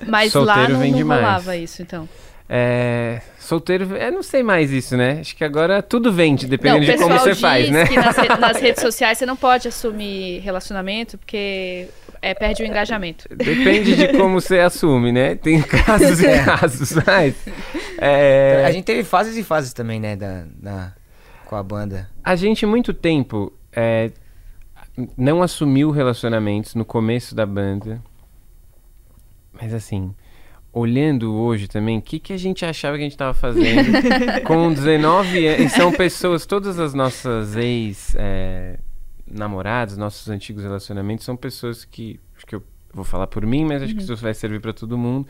[0.07, 1.21] Mas lá Solteiro não, vende não mais.
[1.21, 2.09] rolava isso, então.
[2.51, 5.19] É, solteiro, eu não sei mais isso, né?
[5.21, 7.85] Acho que agora tudo vende, Não, dependendo o de como você diz faz, né?
[7.95, 11.89] nas, re- nas redes sociais você não pode assumir relacionamento porque
[12.23, 13.27] é, perde o engajamento.
[13.29, 15.35] Depende de como você assume, né?
[15.35, 16.37] Tem casos É.
[16.41, 17.35] e casos, mas...
[17.99, 20.17] é, A gente teve fases e fases também, né?
[20.17, 20.93] Da, da-
[21.45, 22.09] com a banda.
[22.25, 24.11] A gente, muito tempo, é,
[25.17, 28.03] não assumiu relacionamentos no começo da banda.
[29.53, 30.15] Mas assim,
[30.73, 33.93] olhando hoje também, o que, que a gente achava que a gente estava fazendo
[34.47, 35.61] com 19 anos?
[35.61, 42.55] E são pessoas, todas as nossas ex-namorados, nossos antigos relacionamentos, são pessoas que, acho que
[42.55, 45.27] eu vou falar por mim, mas acho que isso vai servir para todo mundo.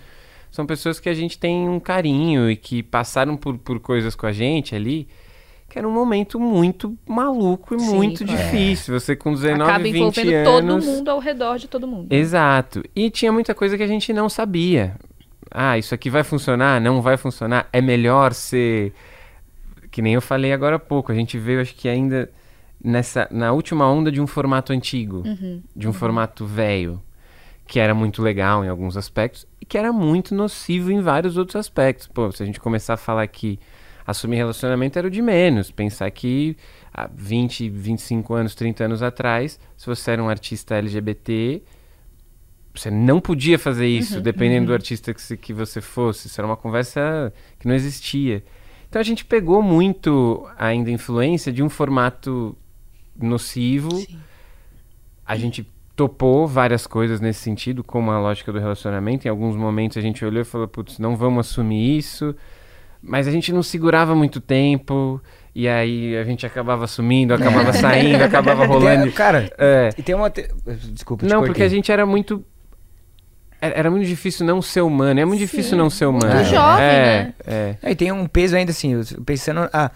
[0.50, 4.24] São pessoas que a gente tem um carinho e que passaram por, por coisas com
[4.26, 5.06] a gente ali,
[5.68, 8.42] que era um momento muito maluco e Sim, muito claro.
[8.42, 8.98] difícil.
[8.98, 10.84] Você com 19, Acaba 20 envolvendo anos...
[10.84, 12.12] todo mundo ao redor de todo mundo.
[12.12, 12.82] Exato.
[12.96, 14.96] E tinha muita coisa que a gente não sabia.
[15.50, 16.80] Ah, isso aqui vai funcionar?
[16.80, 17.68] Não vai funcionar?
[17.72, 18.92] É melhor ser.
[19.90, 21.12] Que nem eu falei agora há pouco.
[21.12, 22.30] A gente veio, acho que ainda
[22.82, 25.22] nessa na última onda de um formato antigo,
[25.74, 27.02] de um formato velho,
[27.66, 31.56] que era muito legal em alguns aspectos e que era muito nocivo em vários outros
[31.56, 32.06] aspectos.
[32.06, 33.58] Pô, se a gente começar a falar que
[34.08, 36.56] assumir relacionamento era o de menos, pensar que
[36.92, 41.62] há 20, 25 anos, 30 anos atrás, se você era um artista LGBT,
[42.74, 46.26] você não podia fazer isso, Uhum, dependendo do artista que, que você fosse.
[46.26, 48.42] Isso era uma conversa que não existia.
[48.88, 52.56] Então a gente pegou muito ainda influência de um formato
[53.14, 53.90] nocivo.
[53.90, 54.18] Sim.
[55.26, 59.26] A gente topou várias coisas nesse sentido, como a lógica do relacionamento.
[59.26, 62.34] Em alguns momentos a gente olhou e falou, putz, não vamos assumir isso.
[63.02, 65.20] Mas a gente não segurava muito tempo.
[65.54, 69.04] E aí a gente acabava assumindo, acabava saindo, acabava rolando.
[69.04, 69.90] Tem- cara, É.
[69.98, 70.30] e tem uma.
[70.30, 70.48] te-
[70.92, 71.52] Desculpa, te Não, cortei.
[71.54, 72.44] porque a gente era muito.
[73.60, 75.18] Era muito difícil não ser humano.
[75.18, 76.32] É muito difícil não ser humano.
[76.32, 76.88] Muito jovem, é,
[77.24, 77.34] né?
[77.44, 77.76] É.
[77.82, 79.68] É, e tem um peso ainda assim, pensando.
[79.72, 79.90] Ah,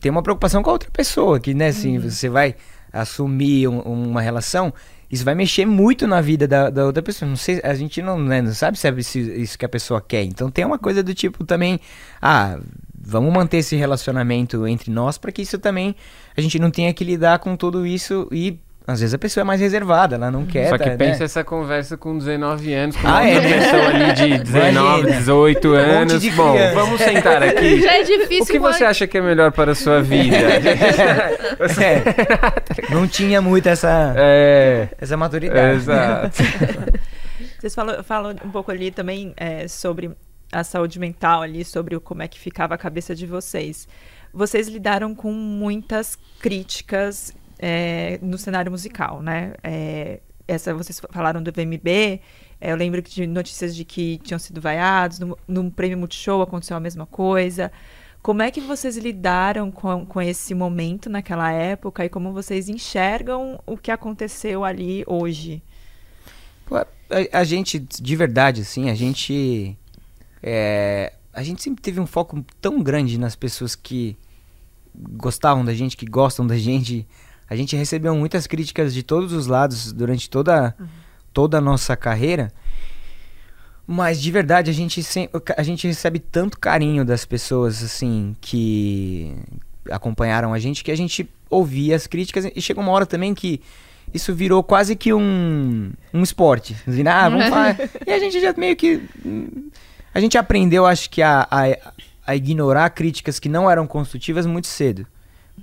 [0.00, 2.10] tem uma preocupação com a outra pessoa, que, né, assim, Uhum.
[2.10, 2.54] você vai
[2.92, 4.72] assumir um- uma relação,
[5.10, 7.28] isso vai mexer muito na vida da, da outra pessoa.
[7.28, 10.24] Não sei, a gente não, né, não sabe se é isso que a pessoa quer.
[10.24, 11.80] Então tem uma coisa do tipo também,
[12.20, 12.58] ah,
[12.98, 15.94] vamos manter esse relacionamento entre nós para que isso também
[16.36, 19.44] a gente não tenha que lidar com tudo isso e às vezes a pessoa é
[19.44, 20.68] mais reservada, ela não quer.
[20.68, 21.24] Só que tá, pensa né?
[21.24, 23.40] essa conversa com 19 anos, com Ah, uma é?
[23.40, 25.18] pessoa ali de 19, Imagina.
[25.18, 26.22] 18 Um monte anos.
[26.22, 26.74] de Bom, criança.
[26.74, 27.80] vamos sentar aqui.
[27.82, 28.42] Já é difícil.
[28.44, 30.36] O que você acha que é melhor para a sua vida?
[31.78, 32.92] É.
[32.94, 34.88] não tinha muito essa, é.
[35.00, 35.76] essa maturidade.
[35.76, 36.42] Exato.
[37.58, 40.10] Vocês falam, falam um pouco ali também é, sobre
[40.52, 43.88] a saúde mental ali, sobre o, como é que ficava a cabeça de vocês.
[44.32, 49.54] Vocês lidaram com muitas críticas é, no cenário musical, né?
[49.62, 52.20] É, essa, vocês falaram do VMB,
[52.60, 56.76] é, eu lembro de notícias de que tinham sido vaiados, no, no Prêmio Multishow aconteceu
[56.76, 57.70] a mesma coisa.
[58.22, 63.60] Como é que vocês lidaram com, com esse momento naquela época e como vocês enxergam
[63.64, 65.62] o que aconteceu ali hoje?
[66.70, 69.76] A, a gente, de verdade, assim, a gente.
[70.42, 74.16] é, a gente sempre teve um foco tão grande nas pessoas que
[74.94, 77.06] gostavam da gente, que gostam da gente.
[77.48, 80.74] A gente recebeu muitas críticas de todos os lados durante toda,
[81.32, 82.52] toda a nossa carreira.
[83.86, 85.00] Mas de verdade, a gente,
[85.56, 89.36] a gente recebe tanto carinho das pessoas, assim, que
[89.90, 93.60] acompanharam a gente, que a gente ouvia as críticas e chega uma hora também que
[94.12, 96.76] isso virou quase que um, um esporte.
[96.86, 97.76] Assim, ah, vamos falar.
[98.04, 99.02] E a gente já meio que.
[100.12, 101.92] A gente aprendeu, acho que, a, a,
[102.26, 105.06] a ignorar críticas que não eram construtivas muito cedo.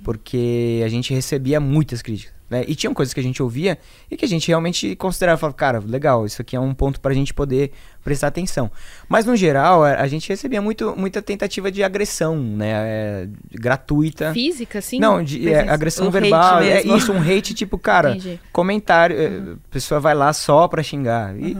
[0.02, 2.34] Porque a gente recebia muitas críticas.
[2.48, 2.62] Né?
[2.68, 3.78] E tinham coisas que a gente ouvia
[4.10, 7.14] e que a gente realmente considerava, falava, cara, legal, isso aqui é um ponto pra
[7.14, 7.72] gente poder
[8.02, 8.70] prestar atenção.
[9.08, 12.70] Mas no geral, a, gente recebia muito, muita tentativa de agressão, né?
[12.70, 14.32] é, gratuita.
[14.34, 15.00] Física, assim?
[15.00, 16.60] Não, de, é, agressão verbal.
[16.60, 18.38] É isso, um hate tipo, cara, Entendi.
[18.52, 19.16] comentário.
[19.18, 21.34] é, A pessoa vai lá só pra xingar.
[21.36, 21.56] E,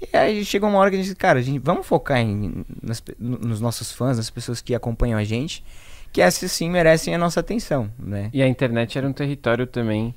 [0.00, 3.02] e aí chegou uma hora que a gente, cara, a gente, vamos focar em, nas
[3.18, 5.64] nos nossos fãs, nas pessoas que acompanham a gente,
[6.18, 8.28] que essas sim merecem a nossa atenção, né?
[8.32, 10.12] E a internet era um território também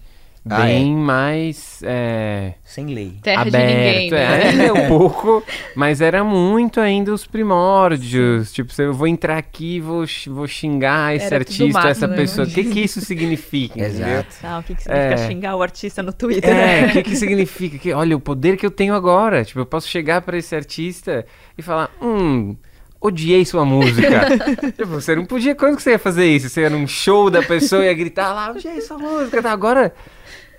[0.50, 3.14] Ah, bem mais é, Sem lei.
[3.22, 3.64] Terra aberto.
[3.68, 4.08] de ninguém.
[4.08, 4.50] é, né?
[4.50, 5.44] ainda é um pouco,
[5.76, 8.52] mas era muito ainda os primórdios.
[8.52, 12.08] Tipo, se eu vou entrar aqui e vou, vou xingar esse Era artista, mato, essa
[12.08, 12.16] né?
[12.16, 12.48] pessoa.
[12.48, 13.80] O que, que isso significa?
[13.80, 14.08] entendeu?
[14.08, 14.36] Exato.
[14.44, 15.28] Ah, o que, que significa É.
[15.28, 16.52] xingar o artista no Twitter?
[16.52, 16.82] né?
[16.82, 17.78] É, o que, que significa?
[17.78, 19.46] Que, olha, o poder que eu tenho agora.
[19.46, 21.24] Tipo, eu posso chegar pra esse artista
[21.56, 22.56] e falar, hum,
[23.02, 24.38] odiei sua música.
[24.78, 25.56] tipo, você não podia.
[25.56, 26.48] Quando que você ia fazer isso?
[26.48, 29.42] Você ia num show da pessoa e ia gritar lá, odiei sua música.
[29.42, 29.92] Tá, agora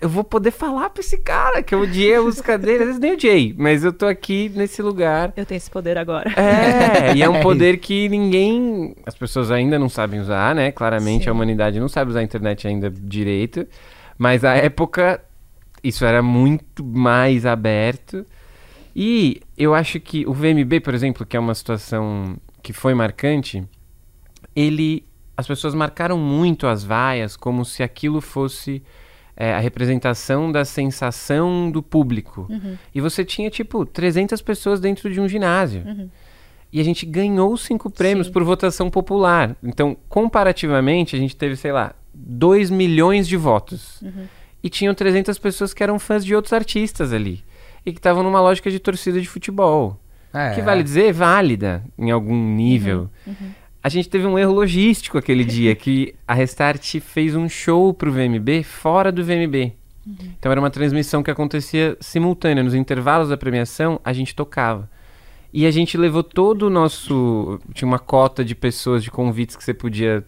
[0.01, 2.81] eu vou poder falar pra esse cara que eu odiei a música dele.
[2.81, 5.33] Às vezes nem odiei, mas eu tô aqui nesse lugar.
[5.37, 6.29] Eu tenho esse poder agora.
[6.37, 8.97] É, e é um poder que ninguém.
[9.07, 10.73] As pessoas ainda não sabem usar, né?
[10.73, 11.31] Claramente Sim.
[11.31, 13.65] a humanidade não sabe usar a internet ainda direito.
[14.19, 15.23] Mas a época,
[15.85, 18.27] isso era muito mais aberto.
[18.95, 23.65] E eu acho que o VMB, por exemplo, que é uma situação que foi marcante,
[24.55, 25.05] ele.
[25.35, 28.83] As pessoas marcaram muito as vaias como se aquilo fosse
[29.35, 32.47] é, a representação da sensação do público.
[32.95, 35.83] E você tinha, tipo, 300 pessoas dentro de um ginásio.
[36.73, 38.33] E a gente ganhou cinco prêmios Sim.
[38.33, 39.57] por votação popular.
[39.63, 44.03] Então, comparativamente, a gente teve, sei lá, 2 milhões de votos.
[44.63, 47.43] E tinham 300 pessoas que eram fãs de outros artistas ali.
[47.85, 49.99] E que estavam numa lógica de torcida de futebol.
[50.33, 50.55] É.
[50.55, 53.11] Que vale dizer, válida em algum nível.
[53.83, 58.13] A gente teve um erro logístico aquele dia, que a Restart fez um show pro
[58.13, 59.73] VMB fora do VMB.
[60.07, 62.63] Então era uma transmissão que acontecia simultânea.
[62.63, 64.89] Nos intervalos da premiação, a gente tocava.
[65.53, 67.61] E a gente levou todo o nosso.
[67.75, 70.25] Tinha uma cota de pessoas, de convites que você podia,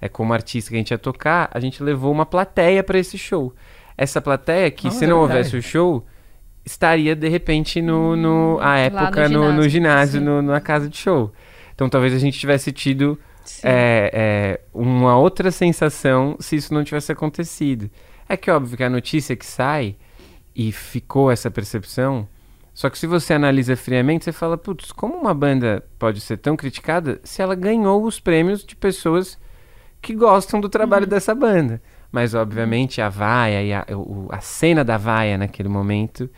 [0.00, 1.48] é, como artista que a gente ia tocar.
[1.52, 3.54] A gente levou uma plateia para esse show.
[3.96, 5.66] Essa plateia, que se não é houvesse verdade.
[5.66, 6.06] o show,
[6.66, 10.96] estaria de repente no, no a no época no, no ginásio, no- na casa de
[10.98, 11.32] show.
[11.74, 13.18] Então talvez a gente tivesse tido
[13.62, 17.88] é, é, uma outra sensação se isso não tivesse acontecido.
[18.28, 19.94] É que óbvio que a notícia que sai
[20.54, 22.26] e ficou essa percepção
[22.74, 26.56] Só que se você analisa friamente, você fala, putz, como uma banda pode ser tão
[26.56, 29.38] criticada se ela ganhou os prêmios de pessoas
[30.02, 31.10] que gostam do trabalho Uhum.
[31.10, 31.80] dessa banda?
[32.12, 36.28] Mas, obviamente, a vaia e a, o- a cena da vaia naquele momento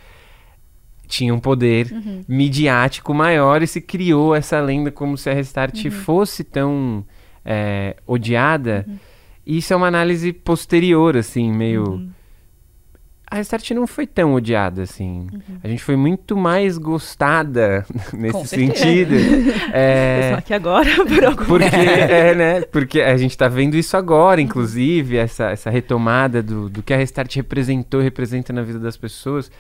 [1.09, 2.23] tinha um poder Uhum.
[2.29, 5.91] midiático maior e se criou essa lenda como se a Restart Uhum.
[5.91, 7.05] fosse tão
[7.45, 8.87] é, odiada.
[9.47, 12.07] E isso é uma análise posterior, assim, meio.
[13.31, 15.27] A Restart não foi tão odiada, assim.
[15.63, 19.15] A gente foi muito mais gostada nesse sentido.
[19.73, 22.61] É, estão aqui agora por algum porque, é, né?
[22.63, 26.97] Porque a gente tá vendo isso agora, inclusive, essa, essa retomada do, do que a
[26.97, 29.51] Restart representou, representa na vida das pessoas.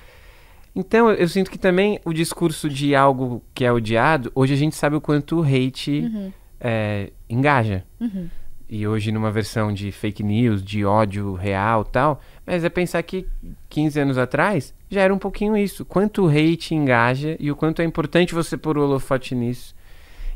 [0.78, 4.76] Então, eu, sinto que também o discurso de algo que é odiado, hoje a gente
[4.76, 6.32] sabe o quanto o hate Uhum.
[6.60, 7.84] é, engaja.
[8.00, 8.28] Uhum.
[8.70, 13.26] E hoje numa versão de fake news, de ódio real tal, mas é pensar que
[13.68, 15.84] 15 anos atrás já era um pouquinho isso.
[15.84, 19.74] Quanto o hate engaja e o quanto é importante você pôr o holofote nisso.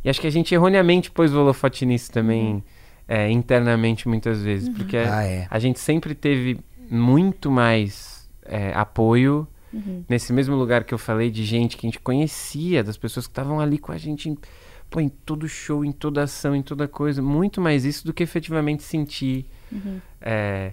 [0.02, 2.64] E acho que a gente erroneamente pôs o holofote nisso também
[3.06, 5.46] é, internamente muitas vezes, porque Ah, é.
[5.48, 6.58] a gente sempre teve
[6.90, 10.04] muito mais é, apoio Uhum.
[10.08, 13.30] nesse mesmo lugar que eu falei de gente que a gente conhecia, das pessoas que
[13.30, 14.36] estavam ali com a gente em,
[14.90, 17.22] pô, em todo show, em toda ação, em toda coisa.
[17.22, 19.46] Muito mais isso do que efetivamente sentir
[20.20, 20.72] é,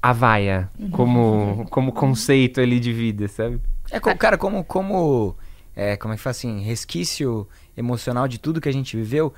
[0.00, 3.60] a vaia como, como conceito ali de vida, sabe?
[3.90, 5.34] É, cara, como, como,
[5.74, 9.32] é, como é que fala assim, resquício emocional de tudo que a gente viveu,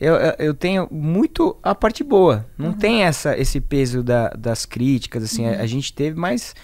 [0.00, 2.46] eu, eu, tenho muito a parte boa.
[2.56, 6.54] Não tem essa, esse peso da- das críticas, assim, a, a gente teve, mas...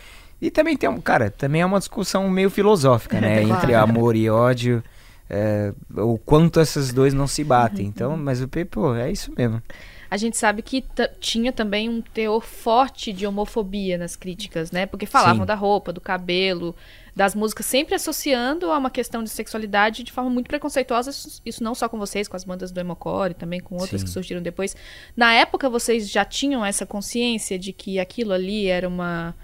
[0.40, 3.42] E também tem, um cara, também é uma discussão meio filosófica, né?
[3.46, 3.62] Claro.
[3.62, 4.82] Entre amor e ódio,
[5.30, 7.86] é, o quanto essas dois não se batem.
[7.86, 9.62] Então, mas o pô, é isso mesmo.
[10.08, 10.84] A gente sabe que
[11.20, 14.86] tinha também um teor forte de homofobia nas críticas, né?
[14.86, 15.46] Porque falavam Sim.
[15.46, 16.76] da roupa, do cabelo,
[17.14, 21.10] das músicas, sempre associando a uma questão de sexualidade de forma muito preconceituosa.
[21.10, 24.04] Isso- Isso não só com vocês, com as bandas do Emocore, também com outras Sim.
[24.06, 24.76] que surgiram depois.
[25.16, 29.34] Na época, vocês já tinham essa consciência de que aquilo ali era uma,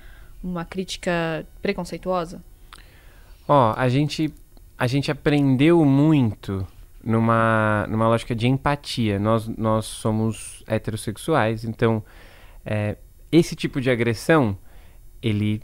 [0.42, 2.42] uma crítica preconceituosa?
[3.46, 4.32] Ó, a gente,
[4.78, 6.66] a gente aprendeu muito
[7.02, 9.18] numa, numa lógica de empatia.
[9.18, 12.02] Nós, nós somos heterossexuais, então
[12.64, 12.96] é,
[13.30, 14.56] esse tipo de agressão,
[15.22, 15.62] ele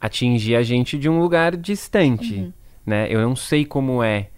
[0.00, 2.52] atinge a gente de um lugar distante,
[2.84, 3.06] né?
[3.10, 4.28] Eu não sei como é,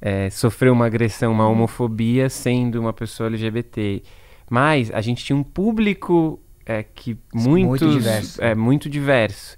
[0.00, 4.02] é, sofrer uma agressão, uma homofobia sendo uma pessoa LGBT,
[4.48, 8.42] mas a gente tinha um público é, que Muito muitos, diverso.
[8.42, 9.56] é muito diverso.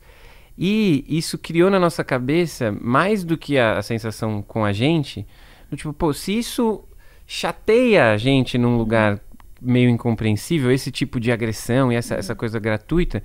[0.57, 5.27] E isso criou na nossa cabeça, mais do que a, a sensação com a gente,
[5.71, 6.85] do tipo, pô, se isso
[7.27, 9.21] chateia a gente num lugar
[9.61, 13.23] meio incompreensível, esse tipo de agressão e essa, essa coisa gratuita,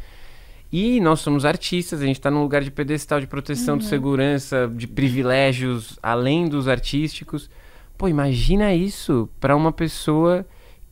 [0.71, 4.71] e nós somos artistas, a gente está num lugar de pedestal de proteção, de segurança,
[4.73, 7.47] de privilégios além dos artísticos.
[7.95, 10.43] Pô, imagina isso para uma pessoa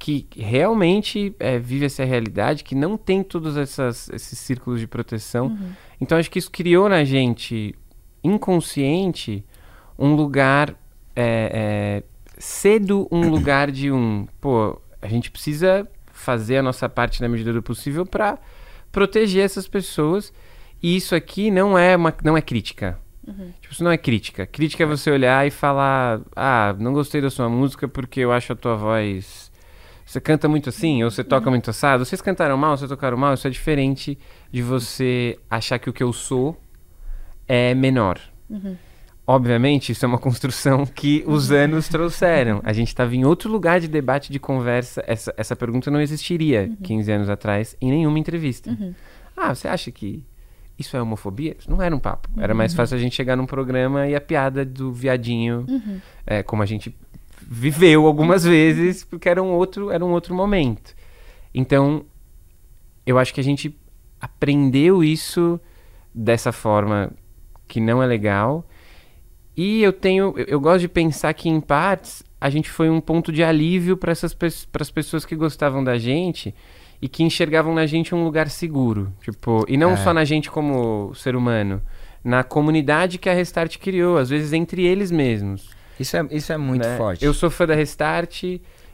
[0.01, 5.55] que realmente é, vive essa realidade, que não tem todos essas, esses círculos de proteção.
[6.01, 7.75] Então acho que isso criou na gente,
[8.23, 9.45] inconsciente,
[9.99, 10.71] um lugar
[11.15, 12.03] é, é,
[12.35, 17.53] cedo um lugar de um, pô, a gente precisa fazer a nossa parte na medida
[17.53, 18.39] do possível para
[18.91, 20.33] proteger essas pessoas.
[20.81, 22.97] E isso aqui não é uma, não é crítica.
[23.61, 24.47] Tipo, isso não é crítica.
[24.47, 28.51] Crítica é você olhar e falar, ah, não gostei da sua música porque eu acho
[28.51, 29.50] a tua voz
[30.11, 32.03] você canta muito assim, ou você toca muito assado.
[32.03, 33.33] Vocês cantaram mal, vocês tocaram mal.
[33.33, 34.19] Isso é diferente
[34.51, 36.61] de você achar que o que eu sou
[37.47, 38.19] é menor.
[39.25, 42.59] Obviamente, isso é uma construção que os anos trouxeram.
[42.65, 45.01] A gente estava em outro lugar de debate, de conversa.
[45.07, 48.77] Essa, essa pergunta não existiria 15 anos atrás em nenhuma entrevista.
[49.37, 50.25] Ah, você acha que
[50.77, 51.55] isso é homofobia?
[51.57, 52.27] Isso não era um papo.
[52.37, 55.65] Era mais fácil a gente chegar num programa e a piada do viadinho,
[56.27, 56.93] é, como a gente
[57.53, 60.95] viveu algumas vezes, porque era um outro, era um outro momento.
[61.53, 62.05] Então,
[63.05, 63.77] eu acho que a gente
[64.21, 65.59] aprendeu isso
[66.15, 67.11] dessa forma
[67.67, 68.65] que não é legal.
[69.55, 73.01] E eu tenho, eu, eu gosto de pensar que em partes a gente foi um
[73.01, 76.55] ponto de alívio para essas para as pessoas que gostavam da gente
[77.01, 79.97] e que enxergavam na gente um lugar seguro, tipo, e não É.
[79.97, 81.81] só na gente como ser humano,
[82.23, 85.80] na comunidade que a Restart criou, às vezes entre eles mesmos.
[86.01, 86.97] Isso é, isso é muito né?
[86.97, 87.23] forte.
[87.23, 88.43] Eu sou fã da Restart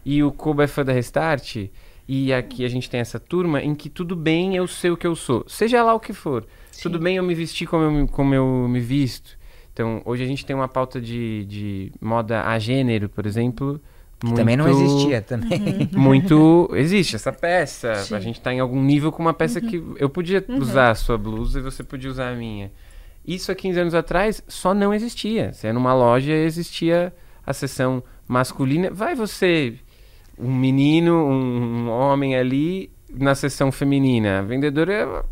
[0.05, 1.67] e o Koba é fã da Restart.
[2.07, 5.05] E aqui a gente tem essa turma em que tudo bem eu sei o que
[5.05, 5.43] eu sou.
[5.47, 6.45] Seja lá o que for.
[6.81, 9.37] Tudo bem eu me vestir como eu, me- como eu me visto.
[9.73, 13.79] Então, hoje a gente tem uma pauta de, de moda a gênero, por exemplo.
[14.19, 15.89] Que também não muito- existia também.
[15.93, 16.69] Muito.
[16.73, 17.93] Existe essa peça.
[17.95, 18.15] Sim.
[18.15, 21.17] A gente tá em algum nível com uma peça que eu podia usar a sua
[21.19, 22.71] blusa e você podia usar a minha.
[23.27, 25.51] Isso há 15 anos atrás só não existia.
[25.51, 27.13] Você ia numa loja existia
[27.45, 28.89] a seção masculina.
[28.89, 29.75] Vai você,
[30.39, 34.39] um menino, um homem ali, na seção feminina.
[34.39, 35.25] A vendedora.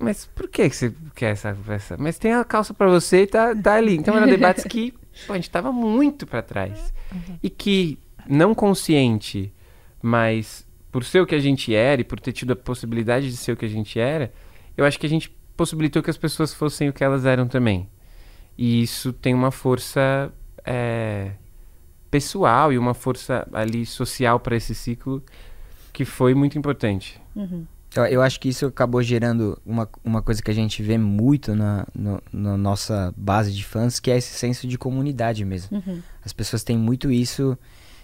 [0.00, 1.96] Mas por que você quer essa, essa?
[1.96, 3.96] Mas tem a calça para você e tá, tá ali.
[3.96, 4.92] Então eram debates que
[5.28, 6.92] pô, a gente tava muito para trás.
[7.12, 7.38] Uhum.
[7.40, 7.96] E que,
[8.28, 9.52] não consciente,
[10.02, 13.36] mas por ser o que a gente era e por ter tido a possibilidade de
[13.36, 14.32] ser o que a gente era,
[14.76, 17.86] eu acho que a gente possibilitou que as pessoas fossem o que elas eram também.
[18.56, 20.32] E isso tem uma força
[20.64, 21.32] é,
[22.10, 25.22] pessoal e uma força ali social para esse ciclo
[25.92, 27.20] que foi muito importante.
[27.36, 27.66] Uhum.
[27.94, 31.86] Eu, acho que isso acabou gerando uma, uma coisa que a gente vê muito na,
[31.94, 35.76] no, na nossa base de fãs, que é esse senso de comunidade mesmo.
[35.76, 36.00] Uhum.
[36.24, 37.58] As pessoas têm muito isso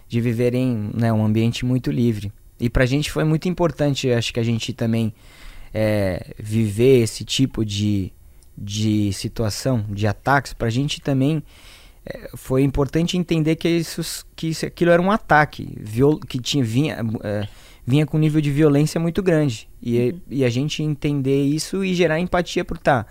[0.06, 2.30] de viverem né, um ambiente muito livre.
[2.60, 5.14] E pra gente foi muito importante, acho que a gente também
[5.78, 8.10] é, viver esse tipo de,
[8.56, 11.42] de situação, de ataques, pra gente também
[12.06, 16.64] é, foi importante entender que, isso, que isso, aquilo era um ataque, viol, que tinha,
[16.64, 17.46] vinha, é,
[17.86, 19.68] vinha com um nível de violência muito grande.
[19.82, 20.20] E, uhum.
[20.30, 23.04] e a gente entender isso e gerar empatia por tá.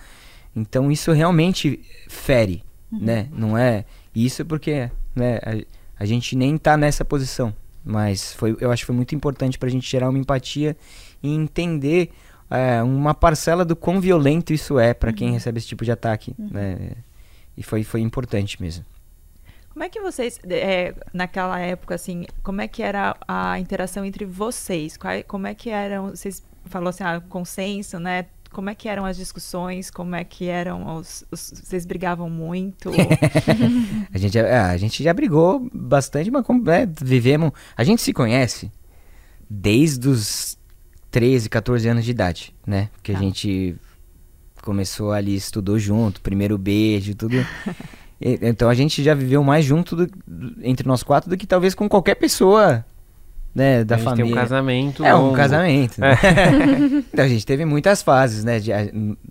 [0.56, 3.00] Então isso realmente fere, uhum.
[3.00, 3.30] né?
[3.32, 3.86] Não é
[4.16, 7.54] isso porque né, a, a gente nem tá nessa posição.
[7.84, 10.76] Mas foi, eu acho que foi muito importante para a gente gerar uma empatia
[11.22, 12.10] e entender
[12.50, 15.16] é, uma parcela do quão violento isso é para uhum.
[15.16, 16.36] quem recebe esse tipo de ataque.
[16.38, 16.50] Uhum.
[16.52, 16.92] Né?
[17.58, 18.86] E foi, foi importante mesmo.
[19.70, 24.24] Como é que vocês, é, naquela época, assim, como é que era a interação entre
[24.24, 24.96] vocês?
[24.96, 28.28] Qual, como é que eram, vocês falou assim, ah, consenso, né?
[28.54, 29.92] Como é que eram as discussões?
[29.92, 31.26] Como é que eram os.
[31.30, 32.90] os vocês brigavam muito?
[34.14, 37.52] a, gente, é, a gente já brigou bastante, mas como, é, vivemos.
[37.76, 38.72] A gente se conhece
[39.50, 40.58] desde os
[41.16, 42.90] 13, 14 anos de idade, né?
[42.92, 43.22] Porque a tá.
[43.22, 43.78] gente
[44.62, 47.38] começou ali, estudou junto, primeiro beijo, tudo.
[48.20, 50.12] então a gente já viveu mais junto do,
[50.62, 52.84] entre nós quatro do que talvez com qualquer pessoa
[53.56, 54.26] né, da a gente família.
[54.26, 55.06] Tem um casamento.
[55.06, 55.30] É longo.
[55.30, 56.02] um casamento.
[56.02, 56.18] Né?
[57.14, 58.74] então a gente teve muitas fases, né, de,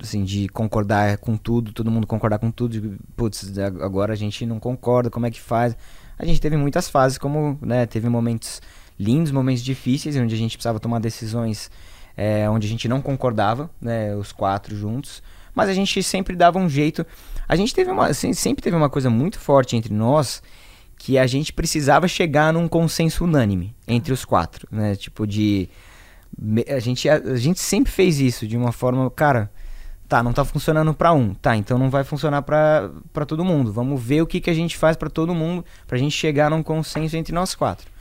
[0.01, 2.81] assim, de concordar com tudo, todo mundo concordar com tudo.
[2.81, 5.77] De, putz, agora a gente não concorda, como é que faz?
[6.19, 8.63] A gente teve muitas fases, como, né, teve momentos
[8.99, 11.71] lindos, momentos difíceis, onde a gente precisava tomar decisões
[12.17, 15.23] é, onde a gente não concordava, né, os quatro juntos.
[15.55, 17.07] Mas a gente sempre dava um jeito.
[17.49, 20.43] A gente teve uma, sempre teve uma coisa muito forte entre nós
[20.97, 24.97] que a gente precisava chegar num consenso unânime entre os quatro, né?
[24.97, 25.69] Tipo de
[26.69, 29.51] a gente a, a gente sempre fez isso de uma forma, cara,
[30.09, 32.91] tá, não tá funcionando para um, tá, então não vai funcionar para
[33.27, 33.73] todo mundo.
[33.73, 36.63] Vamos ver o que que a gente faz para todo mundo, pra gente chegar num
[36.63, 37.94] consenso entre nós quatro.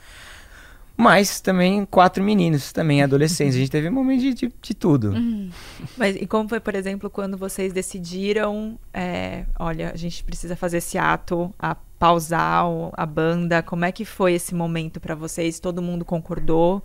[0.96, 3.56] Mas também quatro meninos, também adolescentes.
[3.56, 5.10] A gente teve um momento de, de, de tudo.
[5.10, 5.50] Uhum.
[5.96, 10.78] Mas e como foi, por exemplo, quando vocês decidiram, é, olha, a gente precisa fazer
[10.78, 13.62] esse ato, a pausar a banda?
[13.62, 15.58] Como é que foi esse momento para vocês?
[15.58, 16.82] Todo mundo concordou?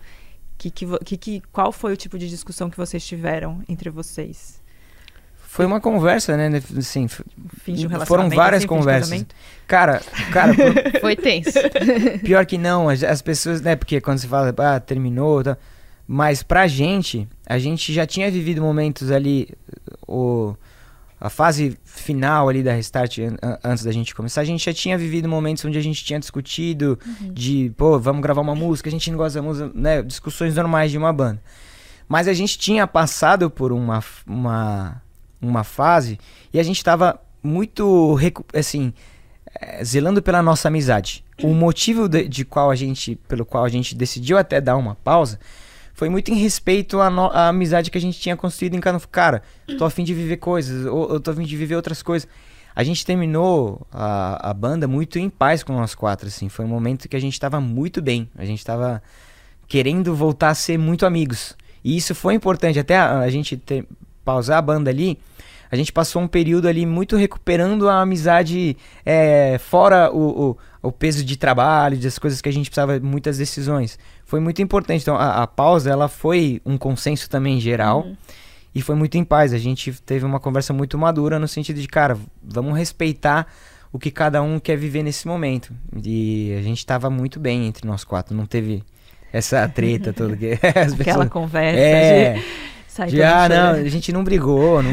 [0.57, 4.58] Que, que, que, qual foi o tipo de discussão que vocês tiveram entre vocês?
[5.49, 6.61] Foi uma conversa, né?
[6.77, 7.07] Assim,
[7.67, 9.25] um foram várias assim, conversas.
[9.67, 9.99] Cara,
[10.31, 10.53] cara.
[11.01, 11.57] Foi tenso.
[12.23, 13.75] Pior que não, as, as, pessoas, né?
[13.75, 15.57] Porque quando você fala, ah, terminou, tá,
[16.07, 19.49] mas pra gente, a gente já tinha vivido momentos ali,
[20.07, 20.55] o,
[21.19, 24.99] a fase final ali da Restart, an, antes da gente começar, a gente já tinha
[24.99, 27.33] vivido momentos onde a gente tinha discutido uhum.
[27.33, 30.03] de, pô, vamos gravar uma música, a gente não gosta da música, né?
[30.03, 31.41] Discussões normais de uma banda.
[32.07, 35.01] Mas a gente tinha passado por uma, uma
[35.41, 36.19] uma fase
[36.53, 38.17] e a gente estava muito
[38.53, 38.93] assim
[39.59, 41.23] é, zelando pela nossa amizade.
[41.41, 44.95] O motivo de, de, qual a gente, pelo qual a gente decidiu até dar uma
[44.95, 45.39] pausa,
[45.93, 48.99] foi muito em respeito à, no, à amizade que a gente tinha construído em cada
[48.99, 49.41] cara.
[49.77, 52.27] Tô afim de viver coisas, ou eu tô afim de viver outras coisas.
[52.75, 56.47] A gente terminou a, a banda muito em paz com nós quatro, assim.
[56.47, 58.29] Foi um momento que a gente estava muito bem.
[58.37, 59.01] A gente estava
[59.67, 61.57] querendo voltar a ser muito amigos.
[61.83, 62.79] E isso foi importante.
[62.79, 63.85] Até a, a gente ter,
[64.29, 65.17] pausar a banda ali,
[65.71, 70.57] a gente passou um período ali muito recuperando a amizade é, fora o, o,
[70.89, 73.97] o, peso de trabalho, das coisas que a gente precisava, muitas decisões.
[74.23, 75.01] Foi muito importante.
[75.01, 78.01] Então, a, a pausa, ela foi um consenso também geral.
[78.01, 78.17] Uhum.
[78.73, 79.51] E foi muito em paz.
[79.51, 83.47] A gente teve uma conversa muito madura no sentido de, cara, vamos respeitar
[83.91, 85.73] o que cada um quer viver nesse momento.
[86.03, 88.35] E a gente estava muito bem entre nós quatro.
[88.35, 88.83] Não teve
[89.33, 90.37] essa treta toda.
[90.37, 91.29] Que Aquela pessoas...
[91.29, 91.79] conversa.
[91.79, 92.33] É.
[92.33, 92.43] De
[92.99, 94.91] Sai Já, não, a gente não brigou, não,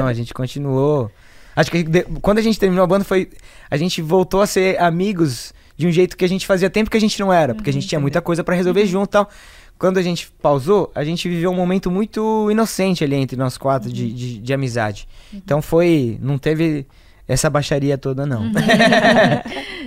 [0.00, 1.08] não, a gente continuou.
[1.54, 3.30] Acho que de, quando a gente terminou a banda foi.
[3.70, 6.96] A gente voltou a ser amigos de um jeito que a gente fazia tempo que
[6.96, 8.86] a gente não era, porque a gente tinha muita coisa para resolver uhum.
[8.86, 9.30] junto e tal.
[9.78, 13.92] quando a gente pausou, a gente viveu um momento muito inocente ali entre nós quatro
[13.92, 15.06] de, de, de amizade.
[15.32, 16.18] Então foi.
[16.20, 16.86] Não teve
[17.28, 18.50] essa baixaria toda, não.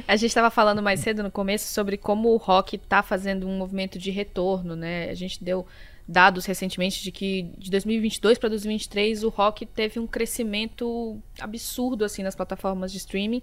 [0.07, 3.57] A gente estava falando mais cedo no começo sobre como o rock está fazendo um
[3.57, 5.09] movimento de retorno, né?
[5.09, 5.65] A gente deu
[6.07, 12.23] dados recentemente de que de 2022 para 2023 o rock teve um crescimento absurdo assim
[12.23, 13.41] nas plataformas de streaming.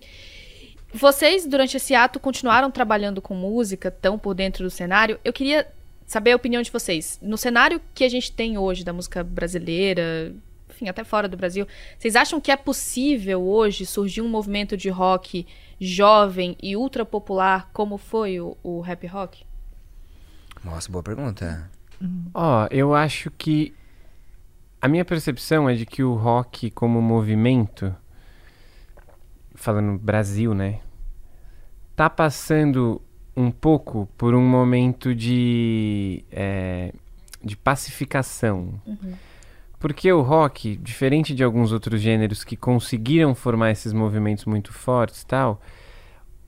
[0.93, 5.21] Vocês durante esse ato continuaram trabalhando com música, tão por dentro do cenário.
[5.25, 5.71] Eu queria
[6.07, 7.19] saber a opinião de vocês.
[7.21, 10.35] No cenário que a gente tem hoje da música brasileira,
[10.71, 11.67] enfim, até fora do Brasil,
[11.99, 15.47] vocês acham que é possível hoje surgir um movimento de rock
[15.79, 19.45] jovem e ultra popular como foi o, o rap rock?
[20.65, 21.71] Nossa, boa pergunta.
[22.33, 23.75] Ó, eu acho que
[24.81, 27.95] a minha percepção é de que o rock como movimento,
[29.55, 30.81] falando Brasil, né,
[31.97, 33.03] tá passando
[33.37, 36.93] um pouco por um momento de, é,
[37.43, 38.81] de pacificação.
[39.79, 45.23] Porque o rock, diferente de alguns outros gêneros que conseguiram formar esses movimentos muito fortes
[45.23, 45.61] e tal,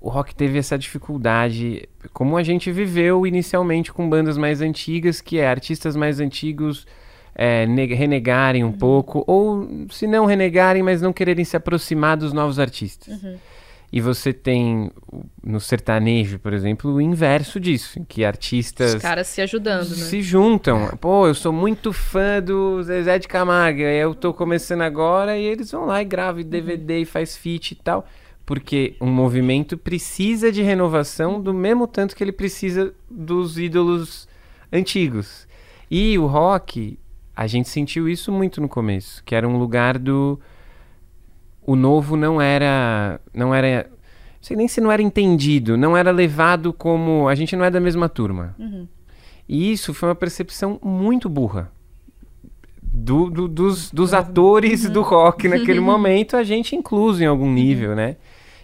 [0.01, 5.39] o rock teve essa dificuldade, como a gente viveu inicialmente com bandas mais antigas, que
[5.39, 6.87] é artistas mais antigos
[7.35, 12.33] é, ne- renegarem um pouco, ou se não renegarem, mas não quererem se aproximar dos
[12.33, 13.21] novos artistas.
[13.93, 14.89] E você tem
[15.43, 19.97] no sertanejo, por exemplo, o inverso disso, em que artistas Os caras se ajudando, né?
[19.97, 20.97] se juntam.
[21.01, 25.73] Pô, eu sou muito fã do Zezé de Camargo, eu tô começando agora e eles
[25.73, 28.07] vão lá e gravam DVD e faz feat e tal.
[28.51, 34.27] Porque um movimento precisa de renovação do mesmo tanto que ele precisa dos ídolos
[34.73, 35.47] antigos.
[35.89, 36.99] E o rock,
[37.37, 40.37] a gente sentiu isso muito no começo, que era um lugar do
[41.65, 43.99] o novo não era não era não
[44.43, 47.79] sei nem se não era entendido, não era levado como a gente não é da
[47.79, 48.57] mesma turma.
[49.49, 51.71] E isso foi uma percepção muito burra.
[52.93, 57.95] Do, do- dos, dos atores do rock naquele momento, a gente incluso em algum nível,
[57.95, 58.17] né?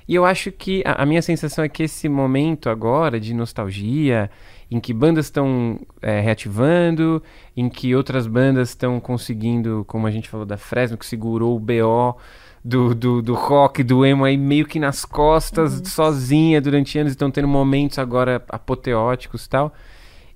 [0.09, 4.31] E eu acho que a, a minha sensação é que esse momento agora de nostalgia,
[4.71, 7.23] em que bandas estão é, reativando,
[7.57, 11.61] em que outras bandas estão conseguindo, como a gente falou da Fresno, que segurou o
[11.61, 12.17] BO
[12.65, 17.31] do, do, do rock, do emo aí meio que nas costas, sozinha durante anos, estão
[17.31, 19.73] tendo momentos agora apoteóticos e tal.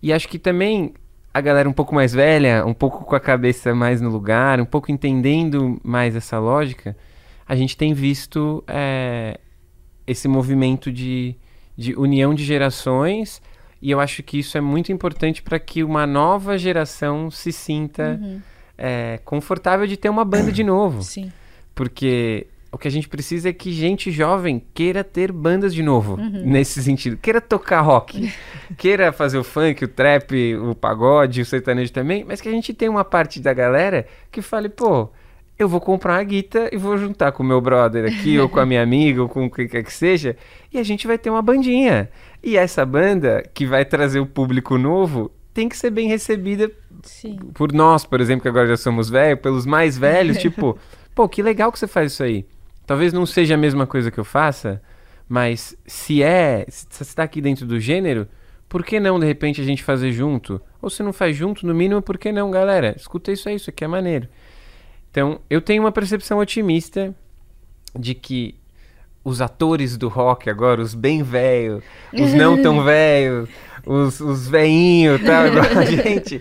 [0.02, 0.94] E acho que também
[1.32, 4.64] a galera um pouco mais velha, um pouco com a cabeça mais no lugar, um
[4.64, 6.96] pouco entendendo mais essa lógica,
[7.48, 9.38] a gente tem visto é,
[10.10, 11.36] esse movimento de,
[11.76, 13.40] de união de gerações.
[13.80, 18.20] E eu acho que isso é muito importante para que uma nova geração se sinta
[18.76, 21.02] é, confortável de ter uma banda de novo.
[21.02, 21.32] Sim.
[21.74, 26.16] Porque o que a gente precisa é que gente jovem queira ter bandas de novo,
[26.16, 27.16] nesse sentido.
[27.16, 28.32] Queira tocar rock,
[28.76, 32.74] queira fazer o funk, o trap, o pagode, o sertanejo também, mas que a gente
[32.74, 35.08] tenha uma parte da galera que fale, pô,
[35.62, 38.58] eu vou comprar uma guita e vou juntar com o meu brother aqui, ou com
[38.58, 40.36] a minha amiga, ou com o que quer que seja,
[40.72, 42.08] e a gente vai ter uma bandinha.
[42.42, 46.70] E essa banda, que vai trazer o público novo, tem que ser bem recebida
[47.02, 47.36] Sim.
[47.52, 50.78] por nós, por exemplo, que agora já somos velhos, pelos mais velhos, tipo,
[51.14, 52.46] pô, que legal que você faz isso aí.
[52.86, 54.80] Talvez não seja a mesma coisa que eu faça,
[55.28, 58.26] mas se é, se você está aqui dentro do gênero,
[58.68, 60.60] por que não de repente a gente fazer junto?
[60.80, 62.94] Ou se não faz junto, no mínimo, por que não, galera?
[62.96, 64.28] Escuta isso aí, isso aqui é maneiro.
[65.10, 67.14] Então, eu tenho uma percepção otimista
[67.98, 68.54] de que
[69.24, 71.82] os atores do rock agora, os bem velhos,
[72.12, 73.48] os não tão velhos,
[73.84, 76.40] os, os veinhos, a gente,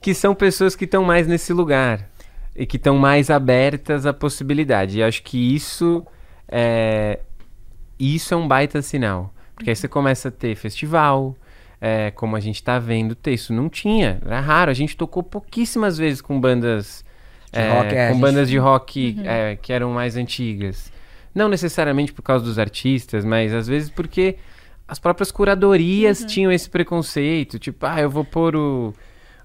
[0.00, 2.08] que são pessoas que estão mais nesse lugar
[2.54, 4.98] e que estão mais abertas à possibilidade.
[4.98, 6.04] E acho que isso
[6.48, 7.20] é,
[7.98, 9.32] isso é um baita sinal.
[9.54, 11.34] Porque aí você começa a ter festival,
[11.80, 13.34] é, como a gente tá vendo ter.
[13.34, 14.70] Isso não tinha, era raro.
[14.70, 17.04] A gente tocou pouquíssimas vezes com bandas,
[17.52, 20.92] é, rock, é, com gente- bandas de rock é, que eram mais antigas.
[21.34, 24.36] Não necessariamente por causa dos artistas, mas às vezes porque
[24.88, 27.58] as próprias curadorias tinham esse preconceito.
[27.58, 28.94] Tipo, ah, eu vou pôr o,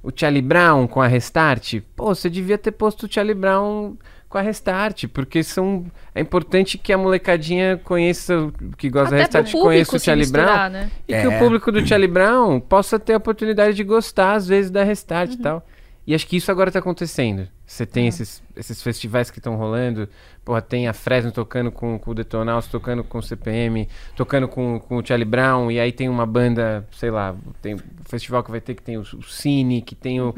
[0.01, 1.81] o Charlie Brown com a Restart.
[1.95, 3.95] Pô, você devia ter posto o Charlie Brown
[4.29, 9.39] com a Restart, porque são é importante que a molecadinha conheça, que gosta da Até
[9.41, 10.81] Restart, conheça o Charlie misturar, Brown.
[10.83, 10.91] né?
[11.05, 11.39] E que o É.
[11.39, 15.37] público do Charlie Brown possa ter a oportunidade de gostar, às vezes, da Restart e
[15.37, 15.67] tal.
[16.07, 17.47] E acho que isso agora tá acontecendo.
[17.71, 20.09] Você tem esses, esses festivais que estão rolando.
[20.43, 24.77] Porra, tem a Fresno tocando com, com o Detonauts, tocando com o CPM, tocando com,
[24.77, 25.71] com o Charlie Brown.
[25.71, 28.97] E aí tem uma banda, sei lá, tem um festival que vai ter que tem
[28.97, 30.35] o, o Cine, que tem o...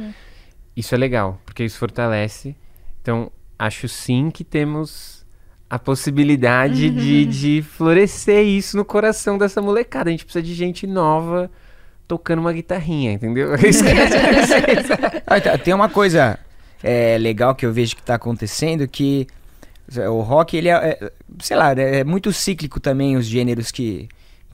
[0.77, 2.55] Isso é legal, porque isso fortalece.
[3.01, 5.25] Então, acho sim que temos
[5.67, 10.07] a possibilidade de, de florescer isso no coração dessa molecada.
[10.07, 11.49] A gente precisa de gente nova
[12.07, 13.55] tocando uma guitarrinha, entendeu?
[13.55, 13.91] É isso que
[15.25, 16.37] Ah, tá, Tem uma coisa
[16.83, 19.25] é, legal que eu vejo que tá acontecendo que
[20.09, 24.07] o rock, ele é, é, sei lá, é muito cíclico também os gêneros que,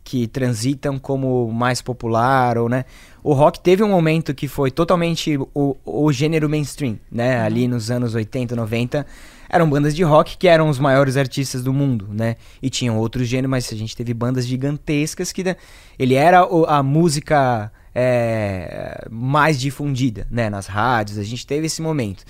[0.03, 2.85] que transitam como mais popular ou, né?
[3.23, 7.41] O rock teve um momento que foi totalmente o, o gênero mainstream, né?
[7.41, 9.05] Ali nos anos 80, 90,
[9.49, 12.35] eram bandas de rock que eram os maiores artistas do mundo, né?
[12.61, 15.55] E tinham outros gêneros, mas a gente teve bandas gigantescas que né,
[15.97, 20.49] ele era a música é, mais difundida, né?
[20.49, 22.23] Nas rádios, a gente teve esse momento.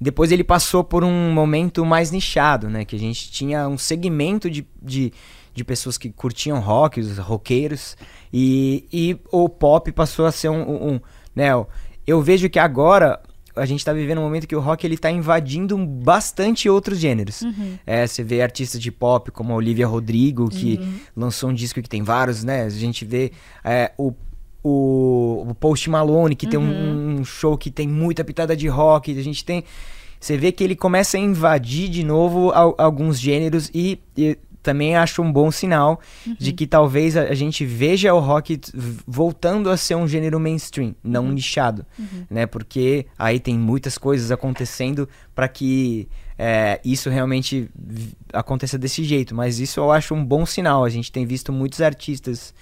[0.00, 2.84] Depois ele passou por um momento mais nichado, né?
[2.84, 5.12] Que a gente tinha um segmento de, de,
[5.54, 7.96] de pessoas que curtiam rock, os roqueiros,
[8.32, 11.00] e, e o pop passou a ser um, um- um,
[11.34, 11.48] né?
[12.06, 13.20] Eu vejo que agora
[13.56, 17.42] a gente tá vivendo um momento que o rock ele tá invadindo bastante outros gêneros.
[17.86, 20.78] É, você vê artistas de pop como a Olivia Rodrigo, que
[21.16, 22.64] lançou um disco que tem vários, né?
[22.64, 23.32] A gente vê
[23.64, 24.12] é, o,
[24.66, 29.16] o, o Post Malone, que tem um, um show que tem muita pitada de rock.
[29.16, 29.62] A gente tem.
[30.20, 34.96] Você vê que ele começa a invadir de novo al- alguns gêneros e, e também
[34.96, 36.00] acho um bom sinal
[36.40, 38.58] de que talvez a, a gente veja o rock
[39.06, 41.86] voltando a ser um gênero mainstream, não nichado,
[42.28, 42.46] né?
[42.46, 47.70] Porque aí tem muitas coisas acontecendo para que é, isso realmente
[48.32, 49.34] aconteça desse jeito.
[49.34, 50.84] Mas isso eu acho um bom sinal.
[50.84, 52.52] A gente tem visto muitos artistas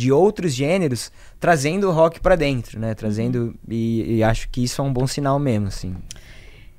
[0.00, 2.94] de outros gêneros trazendo o rock para dentro, né?
[2.94, 5.94] Trazendo e, e acho que isso é um bom sinal mesmo, assim.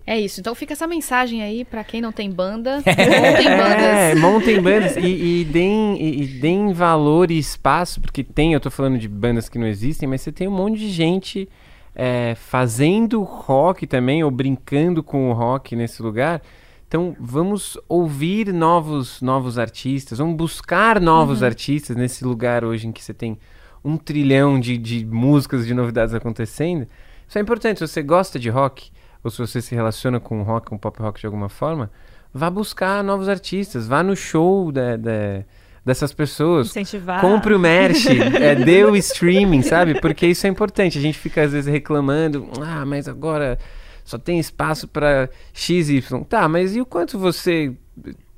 [0.07, 0.39] É isso.
[0.39, 2.77] Então fica essa mensagem aí pra quem não tem banda.
[2.81, 3.83] Montem bandas.
[3.83, 8.59] É, montem bandas e, e deem, e, e deem valor e espaço, porque tem, eu
[8.59, 11.47] tô falando de bandas que não existem, mas você tem um monte de gente
[11.95, 16.41] é, fazendo rock também, ou brincando com o rock nesse lugar.
[16.91, 23.01] Então vamos ouvir novos, novos artistas, vamos buscar novos artistas nesse lugar hoje em que
[23.01, 23.39] você tem
[23.81, 26.85] um trilhão de, de músicas, de novidades acontecendo.
[27.25, 28.91] Isso é importante, se você gosta de rock,
[29.23, 31.89] ou se você se relaciona com rock, com pop rock de alguma forma,
[32.33, 35.45] vá buscar novos artistas, vá no show da- da-
[35.85, 36.67] dessas pessoas.
[36.71, 37.21] Incentivar.
[37.21, 40.01] Compre o merch, é, dê o streaming, sabe?
[40.01, 40.97] Porque isso é importante.
[40.97, 43.57] A gente fica às vezes reclamando, ah, mas agora
[44.03, 46.25] só tem espaço para XY.
[46.27, 47.73] Tá, mas e o quanto você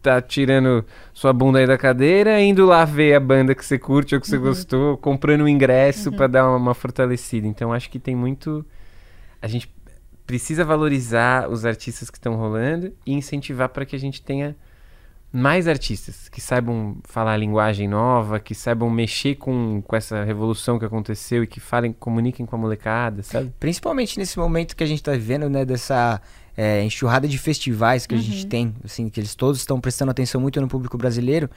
[0.02, 4.14] tá tirando sua bunda aí da cadeira, indo lá ver a banda que você curte
[4.14, 7.48] ou que você gostou, comprando um ingresso pra dar uma, uma fortalecida.
[7.48, 8.65] Então acho que tem muito.
[9.41, 9.73] A gente
[10.27, 14.56] precisa valorizar os artistas que estão rolando e incentivar para que a gente tenha
[15.34, 20.77] mais artistas que saibam falar a linguagem nova, que saibam mexer com, com essa revolução
[20.77, 23.51] que aconteceu e que falem, comuniquem com a molecada, sabe?
[23.60, 26.22] Principalmente nesse momento que a gente tá vivendo, né, dessa
[26.55, 30.39] é, enxurrada de festivais que a gente tem, assim, que eles todos estão prestando atenção
[30.39, 31.49] muito no público brasileiro.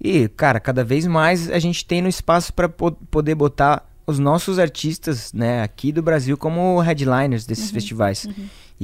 [0.00, 4.58] E, cara, cada vez mais a gente tem no espaço para poder botar os nossos
[4.58, 8.26] artistas, né, aqui do Brasil como headliners desses festivais.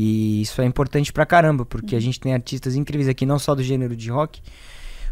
[0.01, 3.53] E isso é importante pra caramba, porque a gente tem artistas incríveis aqui, não só
[3.53, 4.41] do gênero de rock,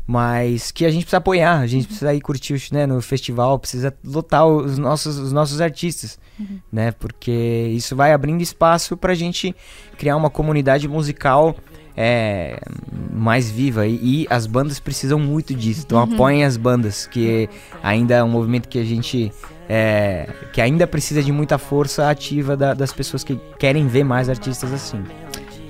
[0.06, 3.92] mas que a gente precisa apoiar, a gente precisa ir curtir né, no festival, precisa
[4.04, 6.20] lotar os nossos, os nossos artistas,
[6.70, 6.92] né?
[6.92, 7.32] Porque
[7.74, 9.52] isso vai abrindo espaço pra gente
[9.98, 11.56] criar uma comunidade musical
[11.96, 12.60] é,
[13.12, 15.82] mais viva e, e as bandas precisam muito disso.
[15.84, 17.48] Então apoiem as bandas, que
[17.82, 19.32] ainda é um movimento que a gente
[19.68, 24.28] é, que ainda precisa de muita força ativa da- das pessoas que querem ver mais
[24.28, 25.02] artistas assim.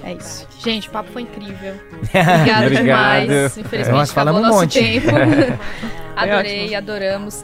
[0.05, 0.47] É isso.
[0.62, 1.74] Gente, o papo foi incrível.
[2.14, 3.27] Obrigada Obrigado.
[3.27, 3.56] demais.
[3.59, 4.78] Infelizmente, Nós acabou falamos um nosso monte.
[4.81, 5.06] tempo.
[6.16, 7.43] Adorei, adoramos.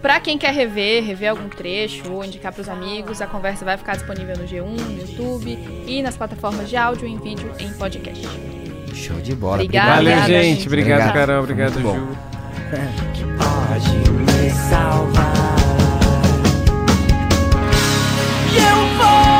[0.00, 3.94] Pra quem quer rever, rever algum trecho ou indicar pros amigos, a conversa vai ficar
[3.96, 8.28] disponível no G1, no YouTube e nas plataformas de áudio e em vídeo em podcast.
[8.94, 9.54] Show de bola.
[9.54, 10.56] Obrigada, Valeu, obrigada, gente.
[10.58, 10.66] gente.
[10.68, 11.26] Obrigado, Obrigado.
[11.26, 11.42] Carol.
[11.42, 11.80] Obrigado.
[11.80, 13.26] Ju.
[13.38, 15.63] pode me salvar.
[18.54, 19.33] E eu vou